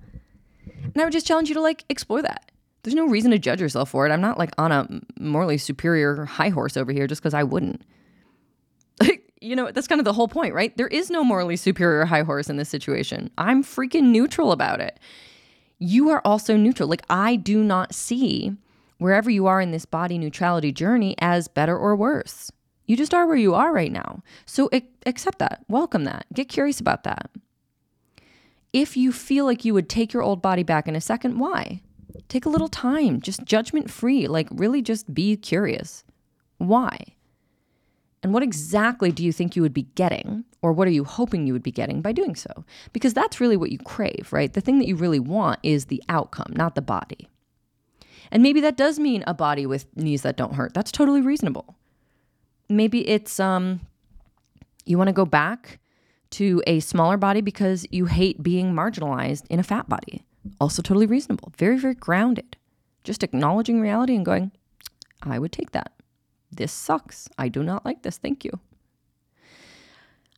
And 0.84 0.98
I 0.98 1.04
would 1.06 1.14
just 1.14 1.28
challenge 1.28 1.48
you 1.50 1.56
to 1.56 1.62
like 1.62 1.86
explore 1.90 2.22
that. 2.22 2.52
There's 2.84 2.96
no 2.96 3.08
reason 3.08 3.32
to 3.32 3.40
judge 3.40 3.62
yourself 3.62 3.90
for 3.90 4.08
it. 4.08 4.12
I'm 4.12 4.22
not 4.22 4.38
like 4.38 4.52
on 4.58 4.72
a 4.72 4.88
morally 5.20 5.58
superior 5.58 6.26
high 6.26 6.50
horse 6.50 6.78
over 6.78 6.92
here 6.92 7.08
just 7.08 7.22
because 7.22 7.34
I 7.34 7.44
wouldn't. 7.44 7.84
you 9.42 9.56
know, 9.56 9.72
that's 9.72 9.88
kind 9.88 10.00
of 10.00 10.06
the 10.06 10.14
whole 10.14 10.28
point, 10.28 10.54
right? 10.54 10.76
There 10.78 10.88
is 10.88 11.10
no 11.10 11.24
morally 11.24 11.58
superior 11.58 12.06
high 12.06 12.24
horse 12.24 12.50
in 12.50 12.58
this 12.58 12.70
situation. 12.70 13.30
I'm 13.38 13.64
freaking 13.64 14.06
neutral 14.06 14.52
about 14.52 14.80
it. 14.80 15.00
You 15.78 16.10
are 16.10 16.22
also 16.26 16.58
neutral. 16.58 16.90
Like, 16.90 17.06
I 17.10 17.36
do 17.36 17.64
not 17.64 17.94
see 17.94 18.54
wherever 18.98 19.30
you 19.30 19.48
are 19.48 19.62
in 19.62 19.72
this 19.72 19.86
body 19.86 20.18
neutrality 20.18 20.72
journey 20.72 21.16
as 21.20 21.48
better 21.48 21.78
or 21.78 21.96
worse. 21.96 22.52
You 22.86 22.98
just 22.98 23.14
are 23.14 23.28
where 23.28 23.38
you 23.38 23.54
are 23.54 23.72
right 23.72 23.92
now. 23.92 24.24
So 24.46 24.70
accept 25.06 25.40
that, 25.40 25.64
welcome 25.68 26.06
that, 26.06 26.26
get 26.34 26.50
curious 26.50 26.80
about 26.80 27.04
that. 27.04 27.30
If 28.74 28.98
you 28.98 29.12
feel 29.12 29.46
like 29.46 29.64
you 29.64 29.74
would 29.74 29.90
take 29.90 30.12
your 30.12 30.24
old 30.24 30.42
body 30.42 30.64
back 30.64 30.88
in 30.88 30.96
a 30.96 31.02
second, 31.02 31.40
why? 31.40 31.82
Take 32.28 32.46
a 32.46 32.50
little 32.50 32.68
time, 32.68 33.22
just 33.22 33.44
judgment 33.44 33.90
free, 33.90 34.28
like 34.28 34.48
really 34.52 34.82
just 34.82 35.14
be 35.14 35.38
curious. 35.38 36.04
Why? 36.58 36.98
And 38.22 38.34
what 38.34 38.44
exactly 38.44 39.12
do 39.12 39.24
you 39.24 39.32
think 39.32 39.56
you 39.56 39.62
would 39.62 39.74
be 39.74 39.88
getting, 39.96 40.44
or 40.62 40.74
what 40.74 40.88
are 40.88 40.92
you 40.92 41.06
hoping 41.06 41.48
you 41.48 41.54
would 41.54 41.64
be 41.64 41.72
getting 41.72 42.02
by 42.02 42.12
doing 42.12 42.36
so? 42.36 42.66
Because 42.92 43.14
that's 43.14 43.40
really 43.40 43.56
what 43.56 43.72
you 43.72 43.78
crave, 43.78 44.28
right? 44.32 44.52
The 44.52 44.62
thing 44.62 44.80
that 44.80 44.88
you 44.88 44.96
really 44.96 45.20
want 45.20 45.60
is 45.64 45.86
the 45.86 46.04
outcome, 46.10 46.52
not 46.56 46.76
the 46.76 46.82
body. 46.82 47.30
And 48.32 48.44
maybe 48.44 48.60
that 48.62 48.78
does 48.78 49.00
mean 49.00 49.24
a 49.26 49.34
body 49.34 49.66
with 49.66 49.86
knees 49.96 50.22
that 50.24 50.38
don't 50.38 50.56
hurt. 50.56 50.74
That's 50.74 50.92
totally 50.92 51.22
reasonable. 51.22 51.76
Maybe 52.68 53.08
it's 53.08 53.40
um 53.40 53.82
you 54.86 54.98
want 54.98 55.08
to 55.08 55.14
go 55.14 55.26
back 55.26 55.80
to 56.32 56.62
a 56.68 56.80
smaller 56.80 57.18
body 57.18 57.42
because 57.42 57.86
you 57.90 58.06
hate 58.06 58.44
being 58.44 58.74
marginalized 58.74 59.46
in 59.50 59.60
a 59.60 59.64
fat 59.64 59.88
body. 59.90 60.24
Also 60.60 60.82
totally 60.82 61.06
reasonable. 61.06 61.52
Very 61.58 61.78
very 61.78 61.96
grounded. 61.96 62.58
Just 63.04 63.24
acknowledging 63.24 63.82
reality 63.82 64.16
and 64.16 64.26
going, 64.26 64.52
I 65.22 65.40
would 65.40 65.52
take 65.52 65.72
that. 65.72 65.94
This 66.52 66.72
sucks. 66.72 67.30
I 67.38 67.50
do 67.50 67.64
not 67.64 67.86
like 67.86 68.02
this. 68.02 68.18
Thank 68.18 68.44
you. 68.44 68.60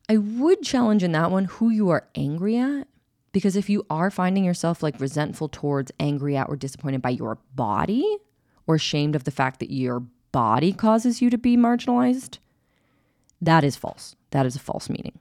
I 0.08 0.16
would 0.16 0.62
challenge 0.62 1.02
in 1.02 1.12
that 1.12 1.30
one 1.30 1.46
who 1.46 1.70
you 1.70 1.88
are 1.90 2.08
angry 2.14 2.56
at 2.56 2.86
because 3.32 3.56
if 3.56 3.70
you 3.70 3.86
are 3.88 4.10
finding 4.10 4.44
yourself 4.44 4.82
like 4.82 5.00
resentful 5.00 5.48
towards, 5.48 5.90
angry 5.98 6.36
at, 6.36 6.48
or 6.48 6.56
disappointed 6.56 7.00
by 7.00 7.10
your 7.10 7.38
body, 7.54 8.18
or 8.66 8.74
ashamed 8.74 9.16
of 9.16 9.24
the 9.24 9.30
fact 9.30 9.58
that 9.60 9.72
your 9.72 10.00
body 10.30 10.72
causes 10.72 11.22
you 11.22 11.30
to 11.30 11.38
be 11.38 11.56
marginalized, 11.56 12.38
that 13.40 13.64
is 13.64 13.76
false. 13.76 14.14
That 14.30 14.46
is 14.46 14.54
a 14.54 14.60
false 14.60 14.88
meaning. 14.88 15.18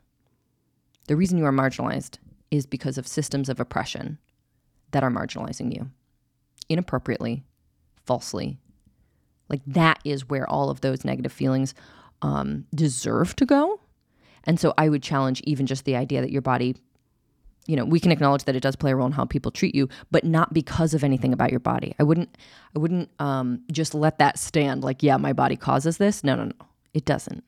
The 1.08 1.16
reason 1.16 1.38
you 1.38 1.46
are 1.46 1.54
marginalized 1.54 2.18
is 2.52 2.66
because 2.66 2.98
of 2.98 3.08
systems 3.08 3.50
of 3.50 3.60
oppression 3.60 4.20
that 4.92 5.04
are 5.04 5.12
marginalizing 5.12 5.74
you 5.74 5.90
inappropriately, 6.70 7.44
falsely. 8.06 8.58
Like 9.50 9.62
that 9.68 10.00
is 10.06 10.30
where 10.30 10.50
all 10.50 10.70
of 10.70 10.82
those 10.82 11.04
negative 11.04 11.32
feelings 11.32 11.74
um, 12.22 12.66
deserve 12.74 13.36
to 13.38 13.46
go. 13.46 13.80
And 14.46 14.60
so 14.60 14.74
I 14.78 14.90
would 14.90 15.04
challenge 15.04 15.42
even 15.44 15.66
just 15.66 15.86
the 15.86 15.96
idea 15.96 16.22
that 16.22 16.32
your 16.32 16.42
body 16.42 16.76
you 17.68 17.76
know, 17.76 17.86
we 17.86 18.00
can 18.00 18.12
acknowledge 18.12 18.46
that 18.46 18.56
it 18.56 18.62
does 18.62 18.76
play 18.76 18.92
a 18.92 18.96
role 18.96 19.06
in 19.06 19.12
how 19.12 19.26
people 19.26 19.52
treat 19.52 19.76
you, 19.76 19.88
but 20.10 20.24
not 20.24 20.54
because 20.54 20.94
of 20.94 21.04
anything 21.04 21.32
about 21.32 21.52
your 21.52 21.60
body. 21.60 21.94
I 22.00 22.04
wouldn't, 22.04 22.36
I 22.76 22.80
wouldn't 22.80 23.10
um, 23.20 23.64
just 23.72 23.94
let 23.94 24.18
that 24.18 24.40
stand. 24.40 24.84
Like, 24.84 25.04
yeah, 25.04 25.18
my 25.18 25.32
body 25.32 25.56
causes 25.56 25.98
this. 25.98 26.24
No, 26.24 26.36
no, 26.36 26.46
no, 26.46 26.54
it 26.94 27.06
doesn't. 27.06 27.44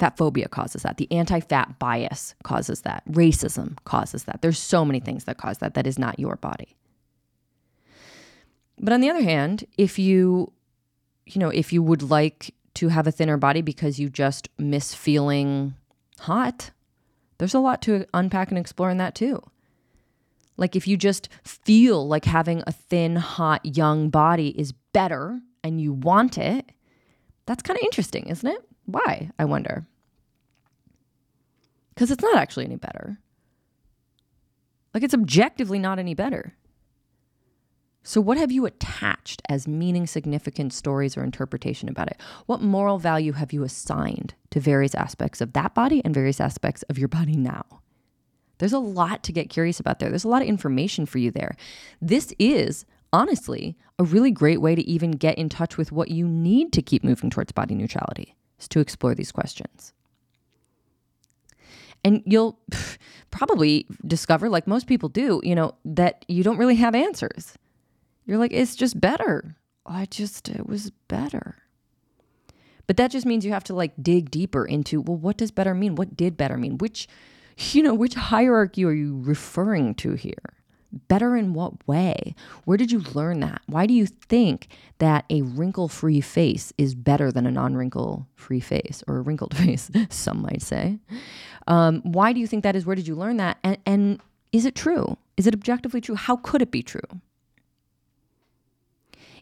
Fat 0.00 0.16
phobia 0.16 0.48
causes 0.48 0.82
that. 0.82 0.96
The 0.96 1.10
anti-fat 1.12 1.78
bias 1.78 2.34
causes 2.42 2.80
that. 2.82 3.04
Racism 3.08 3.76
causes 3.84 4.24
that. 4.24 4.42
There's 4.42 4.58
so 4.58 4.84
many 4.84 4.98
things 4.98 5.24
that 5.24 5.38
cause 5.38 5.58
that. 5.58 5.74
That 5.74 5.86
is 5.86 5.98
not 5.98 6.18
your 6.18 6.36
body. 6.36 6.76
But 8.78 8.92
on 8.92 9.00
the 9.00 9.10
other 9.10 9.22
hand, 9.22 9.64
if 9.78 9.98
you, 9.98 10.52
you 11.26 11.38
know, 11.38 11.50
if 11.50 11.72
you 11.72 11.82
would 11.82 12.02
like 12.02 12.54
to 12.74 12.88
have 12.88 13.06
a 13.06 13.12
thinner 13.12 13.36
body 13.36 13.62
because 13.62 14.00
you 14.00 14.08
just 14.08 14.48
miss 14.58 14.94
feeling 14.94 15.74
hot 16.18 16.70
there's 17.40 17.54
a 17.54 17.58
lot 17.58 17.80
to 17.80 18.04
unpack 18.12 18.50
and 18.50 18.58
explore 18.58 18.90
in 18.90 18.98
that 18.98 19.14
too. 19.14 19.42
Like 20.58 20.76
if 20.76 20.86
you 20.86 20.98
just 20.98 21.30
feel 21.42 22.06
like 22.06 22.26
having 22.26 22.62
a 22.66 22.72
thin, 22.72 23.16
hot, 23.16 23.64
young 23.64 24.10
body 24.10 24.48
is 24.60 24.72
better 24.92 25.40
and 25.64 25.80
you 25.80 25.94
want 25.94 26.36
it, 26.36 26.70
that's 27.46 27.62
kind 27.62 27.78
of 27.78 27.82
interesting, 27.82 28.26
isn't 28.26 28.46
it? 28.46 28.62
Why, 28.92 29.30
I 29.38 29.44
wonder? 29.44 29.86
Because 31.94 32.10
it's 32.10 32.22
not 32.22 32.36
actually 32.36 32.64
any 32.64 32.76
better. 32.76 33.18
Like 34.94 35.02
it's 35.02 35.14
objectively 35.14 35.78
not 35.78 35.98
any 35.98 36.14
better. 36.14 36.54
So, 38.02 38.20
what 38.20 38.38
have 38.38 38.50
you 38.50 38.64
attached 38.64 39.42
as 39.48 39.68
meaning 39.68 40.06
significant 40.06 40.72
stories 40.72 41.16
or 41.16 41.22
interpretation 41.22 41.88
about 41.88 42.08
it? 42.08 42.18
What 42.46 42.62
moral 42.62 42.98
value 42.98 43.32
have 43.32 43.52
you 43.52 43.62
assigned 43.62 44.34
to 44.50 44.60
various 44.60 44.94
aspects 44.94 45.42
of 45.42 45.52
that 45.52 45.74
body 45.74 46.00
and 46.04 46.14
various 46.14 46.40
aspects 46.40 46.82
of 46.84 46.96
your 46.96 47.08
body 47.08 47.36
now? 47.36 47.64
There's 48.58 48.72
a 48.72 48.78
lot 48.78 49.22
to 49.24 49.32
get 49.32 49.50
curious 49.50 49.80
about 49.80 49.98
there. 49.98 50.08
There's 50.08 50.24
a 50.24 50.28
lot 50.28 50.42
of 50.42 50.48
information 50.48 51.04
for 51.06 51.18
you 51.18 51.30
there. 51.30 51.56
This 52.00 52.32
is 52.38 52.86
honestly 53.12 53.76
a 53.98 54.04
really 54.04 54.30
great 54.30 54.60
way 54.60 54.74
to 54.74 54.82
even 54.82 55.12
get 55.12 55.36
in 55.36 55.48
touch 55.48 55.76
with 55.76 55.92
what 55.92 56.10
you 56.10 56.26
need 56.26 56.72
to 56.72 56.82
keep 56.82 57.04
moving 57.04 57.28
towards 57.28 57.52
body 57.52 57.74
neutrality, 57.74 58.34
is 58.60 58.68
to 58.68 58.80
explore 58.80 59.14
these 59.14 59.32
questions. 59.32 59.92
And 62.04 62.22
you'll 62.24 62.58
probably 63.30 63.86
discover, 64.06 64.48
like 64.48 64.66
most 64.66 64.86
people 64.86 65.08
do, 65.08 65.40
you 65.42 65.54
know, 65.54 65.74
that 65.84 66.24
you 66.28 66.42
don't 66.42 66.58
really 66.58 66.76
have 66.76 66.94
answers 66.94 67.56
you're 68.30 68.38
like, 68.38 68.52
it's 68.52 68.76
just 68.76 69.00
better. 69.00 69.56
I 69.84 70.06
just, 70.06 70.48
it 70.48 70.68
was 70.68 70.92
better. 71.08 71.56
But 72.86 72.96
that 72.96 73.10
just 73.10 73.26
means 73.26 73.44
you 73.44 73.52
have 73.52 73.64
to 73.64 73.74
like 73.74 73.92
dig 74.00 74.30
deeper 74.30 74.64
into, 74.64 75.00
well, 75.00 75.16
what 75.16 75.36
does 75.36 75.50
better 75.50 75.74
mean? 75.74 75.96
What 75.96 76.16
did 76.16 76.36
better 76.36 76.56
mean? 76.56 76.78
Which, 76.78 77.08
you 77.72 77.82
know, 77.82 77.92
which 77.92 78.14
hierarchy 78.14 78.84
are 78.84 78.92
you 78.92 79.20
referring 79.20 79.96
to 79.96 80.12
here? 80.14 80.59
Better 81.08 81.36
in 81.36 81.54
what 81.54 81.86
way? 81.86 82.34
Where 82.64 82.76
did 82.76 82.90
you 82.90 83.00
learn 83.14 83.40
that? 83.40 83.62
Why 83.66 83.86
do 83.86 83.94
you 83.94 84.06
think 84.06 84.68
that 84.98 85.24
a 85.30 85.42
wrinkle 85.42 85.88
free 85.88 86.20
face 86.20 86.72
is 86.78 86.94
better 86.94 87.30
than 87.30 87.46
a 87.46 87.50
non 87.50 87.76
wrinkle 87.76 88.26
free 88.34 88.60
face 88.60 89.02
or 89.06 89.18
a 89.18 89.20
wrinkled 89.22 89.56
face, 89.56 89.90
some 90.08 90.42
might 90.42 90.62
say? 90.62 90.98
Um, 91.66 92.00
why 92.02 92.32
do 92.32 92.40
you 92.40 92.46
think 92.46 92.64
that 92.64 92.74
is? 92.76 92.84
Where 92.86 92.96
did 92.96 93.06
you 93.06 93.14
learn 93.14 93.36
that? 93.36 93.58
And, 93.62 93.78
and 93.86 94.20
is 94.52 94.64
it 94.64 94.74
true? 94.74 95.16
Is 95.36 95.46
it 95.46 95.54
objectively 95.54 96.00
true? 96.00 96.16
How 96.16 96.36
could 96.36 96.62
it 96.62 96.70
be 96.70 96.82
true? 96.82 97.00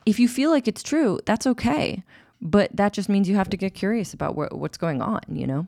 If 0.05 0.19
you 0.19 0.29
feel 0.29 0.51
like 0.51 0.69
it's 0.69 0.83
true, 0.83 1.21
that's 1.25 1.47
okay. 1.47 2.03
But 2.41 2.75
that 2.77 2.93
just 2.93 3.09
means 3.09 3.29
you 3.29 3.37
have 3.37 3.51
to 3.51 3.57
get 3.57 3.75
curious 3.75 4.15
about 4.15 4.35
wh- 4.35 4.57
what's 4.57 4.79
going 4.79 5.03
on, 5.03 5.21
you 5.31 5.47
know? 5.47 5.67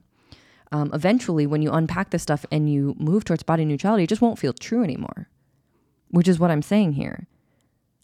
Um, 0.73 0.90
eventually, 0.95 1.47
when 1.47 1.62
you 1.62 1.73
unpack 1.73 2.11
this 2.11 2.23
stuff 2.23 2.47
and 2.53 2.73
you 2.73 2.95
move 2.99 3.25
towards 3.25 3.43
body 3.43 3.64
neutrality, 3.64 4.05
it 4.05 4.09
just 4.09 4.23
won't 4.23 4.38
feel 4.38 4.53
true 4.53 4.85
anymore, 4.85 5.29
which 6.11 6.29
is 6.29 6.38
what 6.38 6.51
I'm 6.51 6.62
saying 6.62 6.92
here. 6.92 7.27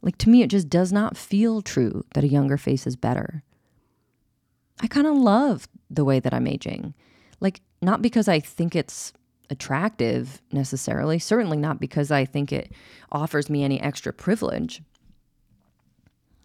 Like, 0.02 0.18
to 0.18 0.28
me, 0.28 0.42
it 0.42 0.50
just 0.50 0.68
does 0.68 0.92
not 0.92 1.16
feel 1.16 1.62
true 1.62 2.04
that 2.14 2.24
a 2.24 2.28
younger 2.28 2.56
face 2.56 2.86
is 2.86 2.96
better. 2.96 3.42
I 4.80 4.86
kind 4.86 5.06
of 5.06 5.16
love 5.16 5.68
the 5.90 6.04
way 6.04 6.20
that 6.20 6.34
I'm 6.34 6.46
aging. 6.46 6.94
Like, 7.40 7.60
not 7.82 8.02
because 8.02 8.28
I 8.28 8.40
think 8.40 8.76
it's 8.76 9.12
attractive 9.50 10.42
necessarily, 10.52 11.18
certainly 11.18 11.56
not 11.56 11.80
because 11.80 12.10
I 12.10 12.24
think 12.24 12.52
it 12.52 12.72
offers 13.10 13.48
me 13.48 13.62
any 13.62 13.80
extra 13.80 14.12
privilege. 14.12 14.82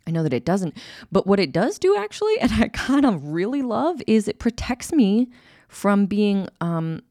I 0.07 0.11
know 0.11 0.23
that 0.23 0.33
it 0.33 0.45
doesn't. 0.45 0.75
But 1.11 1.27
what 1.27 1.39
it 1.39 1.51
does 1.51 1.77
do 1.77 1.95
actually, 1.97 2.39
and 2.41 2.51
I 2.53 2.67
kind 2.69 3.05
of 3.05 3.27
really 3.27 3.61
love, 3.61 4.01
is 4.07 4.27
it 4.27 4.39
protects 4.39 4.91
me 4.91 5.29
from 5.67 6.05
being 6.05 6.47
um, 6.59 7.01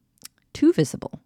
too 0.53 0.73
visible. 0.73 1.19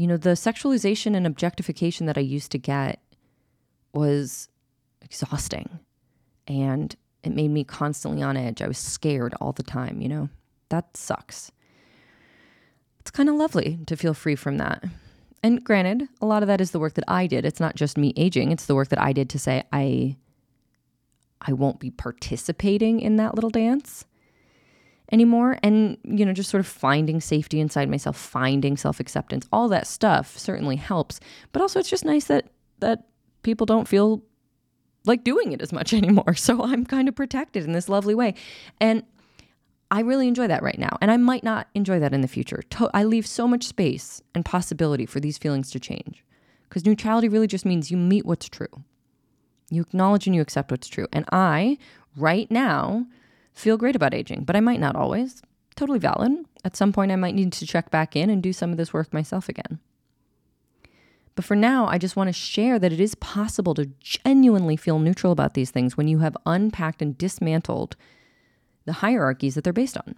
You 0.00 0.06
know, 0.06 0.16
the 0.16 0.30
sexualization 0.30 1.14
and 1.14 1.26
objectification 1.26 2.06
that 2.06 2.16
I 2.16 2.22
used 2.22 2.50
to 2.52 2.58
get 2.58 3.02
was 3.92 4.48
exhausting. 5.02 5.78
And 6.46 6.96
it 7.22 7.34
made 7.34 7.50
me 7.50 7.64
constantly 7.64 8.22
on 8.22 8.34
edge. 8.34 8.62
I 8.62 8.66
was 8.66 8.78
scared 8.78 9.34
all 9.42 9.52
the 9.52 9.62
time, 9.62 10.00
you 10.00 10.08
know? 10.08 10.30
That 10.70 10.96
sucks. 10.96 11.52
It's 13.00 13.10
kind 13.10 13.28
of 13.28 13.34
lovely 13.34 13.78
to 13.84 13.94
feel 13.94 14.14
free 14.14 14.36
from 14.36 14.56
that. 14.56 14.82
And 15.42 15.62
granted, 15.62 16.08
a 16.22 16.24
lot 16.24 16.42
of 16.42 16.46
that 16.46 16.62
is 16.62 16.70
the 16.70 16.80
work 16.80 16.94
that 16.94 17.04
I 17.06 17.26
did. 17.26 17.44
It's 17.44 17.60
not 17.60 17.76
just 17.76 17.98
me 17.98 18.14
aging, 18.16 18.52
it's 18.52 18.64
the 18.64 18.74
work 18.74 18.88
that 18.88 19.02
I 19.02 19.12
did 19.12 19.28
to 19.28 19.38
say, 19.38 19.64
I 19.70 20.16
I 21.42 21.52
won't 21.52 21.78
be 21.78 21.90
participating 21.90 23.00
in 23.00 23.16
that 23.16 23.34
little 23.34 23.50
dance. 23.50 24.06
Anymore 25.12 25.58
and 25.62 25.96
you 26.04 26.24
know 26.24 26.32
just 26.32 26.50
sort 26.50 26.60
of 26.60 26.66
finding 26.66 27.20
safety 27.20 27.60
inside 27.60 27.88
myself 27.88 28.16
finding 28.16 28.76
self-acceptance 28.76 29.46
all 29.52 29.68
that 29.68 29.86
stuff 29.86 30.36
certainly 30.38 30.76
helps. 30.76 31.20
But 31.52 31.62
also 31.62 31.80
it's 31.80 31.90
just 31.90 32.04
nice 32.04 32.24
that 32.26 32.48
that 32.80 33.06
people 33.42 33.66
don't 33.66 33.88
feel 33.88 34.22
like 35.06 35.24
doing 35.24 35.52
it 35.52 35.62
as 35.62 35.72
much 35.72 35.92
anymore. 36.00 36.34
So 36.34 36.62
i'm 36.62 36.84
kind 36.84 37.08
of 37.08 37.14
protected 37.14 37.64
in 37.64 37.72
this 37.72 37.88
lovely 37.88 38.14
way. 38.14 38.34
And 38.80 39.02
i 39.90 40.00
really 40.00 40.28
enjoy 40.28 40.46
that 40.46 40.62
right 40.62 40.78
now. 40.78 40.96
And 41.00 41.10
i 41.10 41.16
might 41.16 41.44
not 41.44 41.68
enjoy 41.74 41.98
that 42.00 42.12
in 42.12 42.20
the 42.20 42.28
future. 42.28 42.62
I 42.94 43.04
leave 43.04 43.26
so 43.26 43.46
much 43.48 43.64
space 43.64 44.22
and 44.34 44.44
possibility 44.44 45.06
for 45.06 45.20
these 45.20 45.38
feelings 45.38 45.70
to 45.72 45.80
change. 45.80 46.24
Because 46.68 46.86
neutrality 46.86 47.28
really 47.28 47.48
just 47.48 47.66
means 47.66 47.90
you 47.90 47.96
meet 47.96 48.24
what's 48.24 48.48
true. 48.48 48.84
You 49.70 49.82
acknowledge 49.82 50.26
and 50.26 50.36
you 50.36 50.42
accept 50.42 50.70
what's 50.70 50.88
true. 50.88 51.06
And 51.12 51.24
i 51.32 51.78
right 52.16 52.50
now 52.50 53.06
feel 53.60 53.76
great 53.76 53.96
about 53.96 54.14
aging, 54.14 54.44
but 54.44 54.56
I 54.56 54.60
might 54.60 54.80
not 54.80 54.96
always. 54.96 55.42
Totally 55.76 55.98
valid. 55.98 56.32
At 56.64 56.76
some 56.76 56.92
point, 56.92 57.12
I 57.12 57.16
might 57.16 57.34
need 57.34 57.52
to 57.54 57.66
check 57.66 57.90
back 57.90 58.16
in 58.16 58.28
and 58.28 58.42
do 58.42 58.52
some 58.52 58.70
of 58.70 58.76
this 58.76 58.92
work 58.92 59.12
myself 59.12 59.48
again. 59.48 59.78
But 61.34 61.44
for 61.44 61.56
now, 61.56 61.86
I 61.86 61.96
just 61.96 62.16
want 62.16 62.28
to 62.28 62.32
share 62.32 62.78
that 62.78 62.92
it 62.92 63.00
is 63.00 63.14
possible 63.14 63.72
to 63.74 63.90
genuinely 64.00 64.76
feel 64.76 64.98
neutral 64.98 65.32
about 65.32 65.54
these 65.54 65.70
things 65.70 65.96
when 65.96 66.08
you 66.08 66.18
have 66.18 66.36
unpacked 66.44 67.00
and 67.00 67.16
dismantled 67.16 67.96
the 68.84 68.94
hierarchies 68.94 69.54
that 69.54 69.64
they're 69.64 69.72
based 69.72 69.96
on 69.96 70.16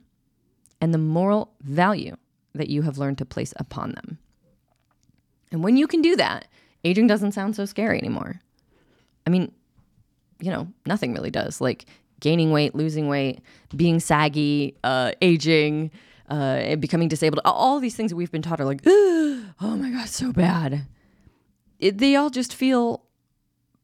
and 0.80 0.92
the 0.92 0.98
moral 0.98 1.52
value 1.60 2.16
that 2.54 2.68
you 2.68 2.82
have 2.82 2.98
learned 2.98 3.18
to 3.18 3.24
place 3.24 3.54
upon 3.56 3.92
them. 3.92 4.18
And 5.52 5.62
when 5.62 5.76
you 5.76 5.86
can 5.86 6.02
do 6.02 6.16
that, 6.16 6.46
aging 6.82 7.06
doesn't 7.06 7.32
sound 7.32 7.54
so 7.54 7.66
scary 7.66 7.98
anymore. 7.98 8.40
I 9.26 9.30
mean, 9.30 9.52
you 10.40 10.50
know, 10.50 10.66
nothing 10.86 11.14
really 11.14 11.30
does. 11.30 11.60
Like 11.60 11.86
gaining 12.22 12.52
weight, 12.52 12.74
losing 12.74 13.08
weight, 13.08 13.40
being 13.76 14.00
saggy, 14.00 14.76
uh, 14.84 15.12
aging, 15.20 15.90
uh, 16.30 16.76
becoming 16.76 17.08
disabled. 17.08 17.40
All 17.44 17.80
these 17.80 17.94
things 17.94 18.10
that 18.10 18.16
we've 18.16 18.32
been 18.32 18.40
taught 18.40 18.60
are 18.60 18.64
like, 18.64 18.80
oh 18.86 19.46
my 19.60 19.90
God, 19.90 20.08
so 20.08 20.32
bad. 20.32 20.86
It, 21.78 21.98
they 21.98 22.16
all 22.16 22.30
just 22.30 22.54
feel, 22.54 23.02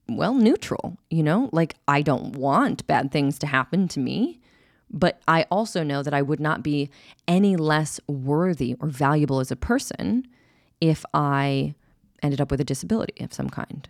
well, 0.09 0.33
neutral, 0.33 0.97
you 1.11 1.23
know? 1.23 1.51
Like, 1.53 1.75
I 1.89 2.01
don't 2.01 2.37
want 2.37 2.87
bad 2.87 3.11
things 3.11 3.39
to 3.41 3.47
happen 3.49 3.89
to 3.89 4.01
me, 4.01 4.41
but 4.89 5.21
I 5.27 5.45
also 5.51 5.83
know 5.83 6.03
that 6.05 6.15
I 6.15 6.23
would 6.23 6.41
not 6.41 6.63
be 6.63 6.91
any 7.27 7.57
less 7.57 8.01
worthy 8.07 8.77
or 8.81 8.89
valuable 8.89 9.41
as 9.41 9.51
a 9.51 9.57
person 9.57 10.27
if 10.81 11.05
I 11.13 11.75
ended 12.23 12.41
up 12.41 12.53
with 12.53 12.61
a 12.61 12.65
disability 12.65 13.23
of 13.23 13.35
some 13.35 13.51
kind. 13.51 13.89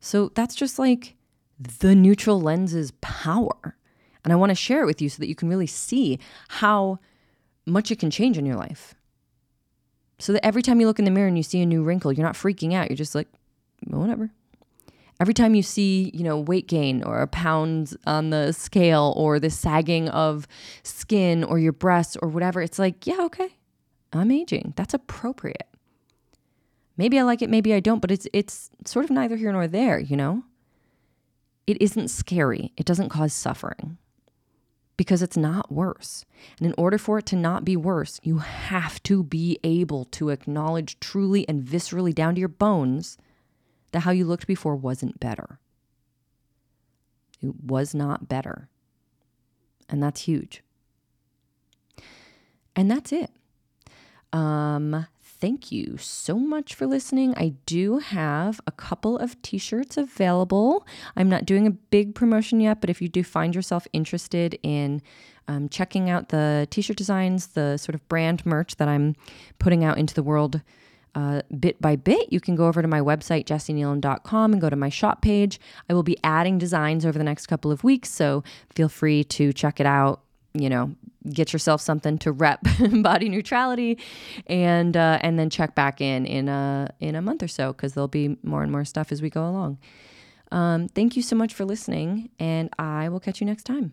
So 0.00 0.30
that's 0.34 0.54
just 0.54 0.78
like, 0.78 1.16
the 1.60 1.94
neutral 1.94 2.40
lens's 2.40 2.92
power. 3.00 3.76
And 4.24 4.32
I 4.32 4.36
want 4.36 4.50
to 4.50 4.54
share 4.54 4.82
it 4.82 4.86
with 4.86 5.02
you 5.02 5.08
so 5.08 5.20
that 5.20 5.28
you 5.28 5.34
can 5.34 5.48
really 5.48 5.66
see 5.66 6.18
how 6.48 6.98
much 7.66 7.90
it 7.90 7.98
can 7.98 8.10
change 8.10 8.38
in 8.38 8.46
your 8.46 8.56
life. 8.56 8.94
So 10.18 10.32
that 10.32 10.44
every 10.44 10.62
time 10.62 10.80
you 10.80 10.86
look 10.86 10.98
in 10.98 11.04
the 11.04 11.10
mirror 11.10 11.28
and 11.28 11.36
you 11.36 11.42
see 11.42 11.62
a 11.62 11.66
new 11.66 11.82
wrinkle, 11.82 12.12
you're 12.12 12.26
not 12.26 12.34
freaking 12.34 12.74
out. 12.74 12.90
You're 12.90 12.96
just 12.96 13.14
like, 13.14 13.28
whatever. 13.86 14.30
Every 15.18 15.34
time 15.34 15.54
you 15.54 15.62
see, 15.62 16.10
you 16.14 16.24
know, 16.24 16.38
weight 16.38 16.66
gain 16.66 17.02
or 17.02 17.20
a 17.20 17.26
pound 17.26 17.94
on 18.06 18.30
the 18.30 18.52
scale 18.52 19.12
or 19.16 19.38
the 19.38 19.50
sagging 19.50 20.08
of 20.08 20.46
skin 20.82 21.44
or 21.44 21.58
your 21.58 21.72
breasts 21.72 22.16
or 22.22 22.28
whatever, 22.28 22.62
it's 22.62 22.78
like, 22.78 23.06
yeah, 23.06 23.20
okay. 23.20 23.56
I'm 24.12 24.30
aging. 24.30 24.72
That's 24.76 24.94
appropriate. 24.94 25.68
Maybe 26.96 27.18
I 27.18 27.22
like 27.22 27.42
it, 27.42 27.50
maybe 27.50 27.72
I 27.72 27.80
don't, 27.80 28.00
but 28.00 28.10
it's 28.10 28.26
it's 28.32 28.70
sort 28.84 29.04
of 29.04 29.10
neither 29.10 29.36
here 29.36 29.52
nor 29.52 29.66
there, 29.66 29.98
you 29.98 30.16
know? 30.16 30.42
It 31.70 31.80
isn't 31.80 32.08
scary, 32.08 32.72
it 32.76 32.84
doesn't 32.84 33.10
cause 33.10 33.32
suffering 33.32 33.96
because 34.96 35.22
it's 35.22 35.36
not 35.36 35.70
worse. 35.70 36.24
And 36.58 36.66
in 36.66 36.74
order 36.76 36.98
for 36.98 37.18
it 37.18 37.26
to 37.26 37.36
not 37.36 37.64
be 37.64 37.76
worse, 37.76 38.18
you 38.24 38.38
have 38.38 39.00
to 39.04 39.22
be 39.22 39.60
able 39.62 40.06
to 40.06 40.30
acknowledge 40.30 40.98
truly 40.98 41.48
and 41.48 41.62
viscerally 41.62 42.12
down 42.12 42.34
to 42.34 42.40
your 42.40 42.48
bones 42.48 43.18
that 43.92 44.00
how 44.00 44.10
you 44.10 44.24
looked 44.24 44.48
before 44.48 44.74
wasn't 44.74 45.20
better. 45.20 45.60
It 47.40 47.54
was 47.62 47.94
not 47.94 48.28
better. 48.28 48.68
And 49.88 50.02
that's 50.02 50.22
huge. 50.22 50.64
And 52.74 52.90
that's 52.90 53.12
it. 53.12 53.30
Um, 54.32 55.06
thank 55.40 55.72
you 55.72 55.96
so 55.96 56.38
much 56.38 56.74
for 56.74 56.86
listening. 56.86 57.34
I 57.36 57.54
do 57.66 57.98
have 57.98 58.60
a 58.66 58.72
couple 58.72 59.16
of 59.18 59.40
t 59.42 59.58
shirts 59.58 59.96
available. 59.96 60.86
I'm 61.16 61.28
not 61.28 61.46
doing 61.46 61.66
a 61.66 61.70
big 61.70 62.14
promotion 62.14 62.60
yet, 62.60 62.80
but 62.80 62.90
if 62.90 63.00
you 63.00 63.08
do 63.08 63.24
find 63.24 63.54
yourself 63.54 63.86
interested 63.92 64.58
in 64.62 65.02
um, 65.48 65.68
checking 65.68 66.10
out 66.10 66.28
the 66.28 66.68
t 66.70 66.82
shirt 66.82 66.96
designs, 66.96 67.48
the 67.48 67.76
sort 67.76 67.94
of 67.94 68.06
brand 68.08 68.44
merch 68.44 68.76
that 68.76 68.88
I'm 68.88 69.16
putting 69.58 69.84
out 69.84 69.98
into 69.98 70.14
the 70.14 70.22
world. 70.22 70.60
Uh, 71.12 71.42
bit 71.58 71.82
by 71.82 71.96
bit, 71.96 72.32
you 72.32 72.38
can 72.38 72.54
go 72.54 72.66
over 72.66 72.80
to 72.80 72.86
my 72.86 73.00
website, 73.00 73.44
jessikneeland.com, 73.44 74.52
and 74.52 74.60
go 74.60 74.70
to 74.70 74.76
my 74.76 74.88
shop 74.88 75.22
page. 75.22 75.58
I 75.88 75.94
will 75.94 76.04
be 76.04 76.16
adding 76.22 76.56
designs 76.56 77.04
over 77.04 77.18
the 77.18 77.24
next 77.24 77.48
couple 77.48 77.72
of 77.72 77.82
weeks, 77.82 78.10
so 78.10 78.44
feel 78.72 78.88
free 78.88 79.24
to 79.24 79.52
check 79.52 79.80
it 79.80 79.86
out. 79.86 80.22
You 80.52 80.68
know, 80.68 80.94
get 81.32 81.52
yourself 81.52 81.80
something 81.80 82.18
to 82.18 82.32
rep 82.32 82.60
body 83.02 83.28
neutrality 83.28 83.98
and 84.46 84.96
uh, 84.96 85.18
and 85.20 85.38
then 85.38 85.50
check 85.50 85.74
back 85.74 86.00
in 86.00 86.26
in 86.26 86.48
a 86.48 86.92
in 87.00 87.14
a 87.14 87.22
month 87.22 87.42
or 87.42 87.48
so 87.48 87.72
because 87.72 87.94
there'll 87.94 88.08
be 88.08 88.36
more 88.42 88.62
and 88.62 88.72
more 88.72 88.84
stuff 88.84 89.12
as 89.12 89.22
we 89.22 89.30
go 89.30 89.48
along. 89.48 89.78
Um, 90.52 90.88
thank 90.88 91.16
you 91.16 91.22
so 91.22 91.36
much 91.36 91.54
for 91.54 91.64
listening 91.64 92.28
and 92.40 92.70
i 92.76 93.08
will 93.08 93.20
catch 93.20 93.40
you 93.40 93.46
next 93.46 93.62
time 93.62 93.92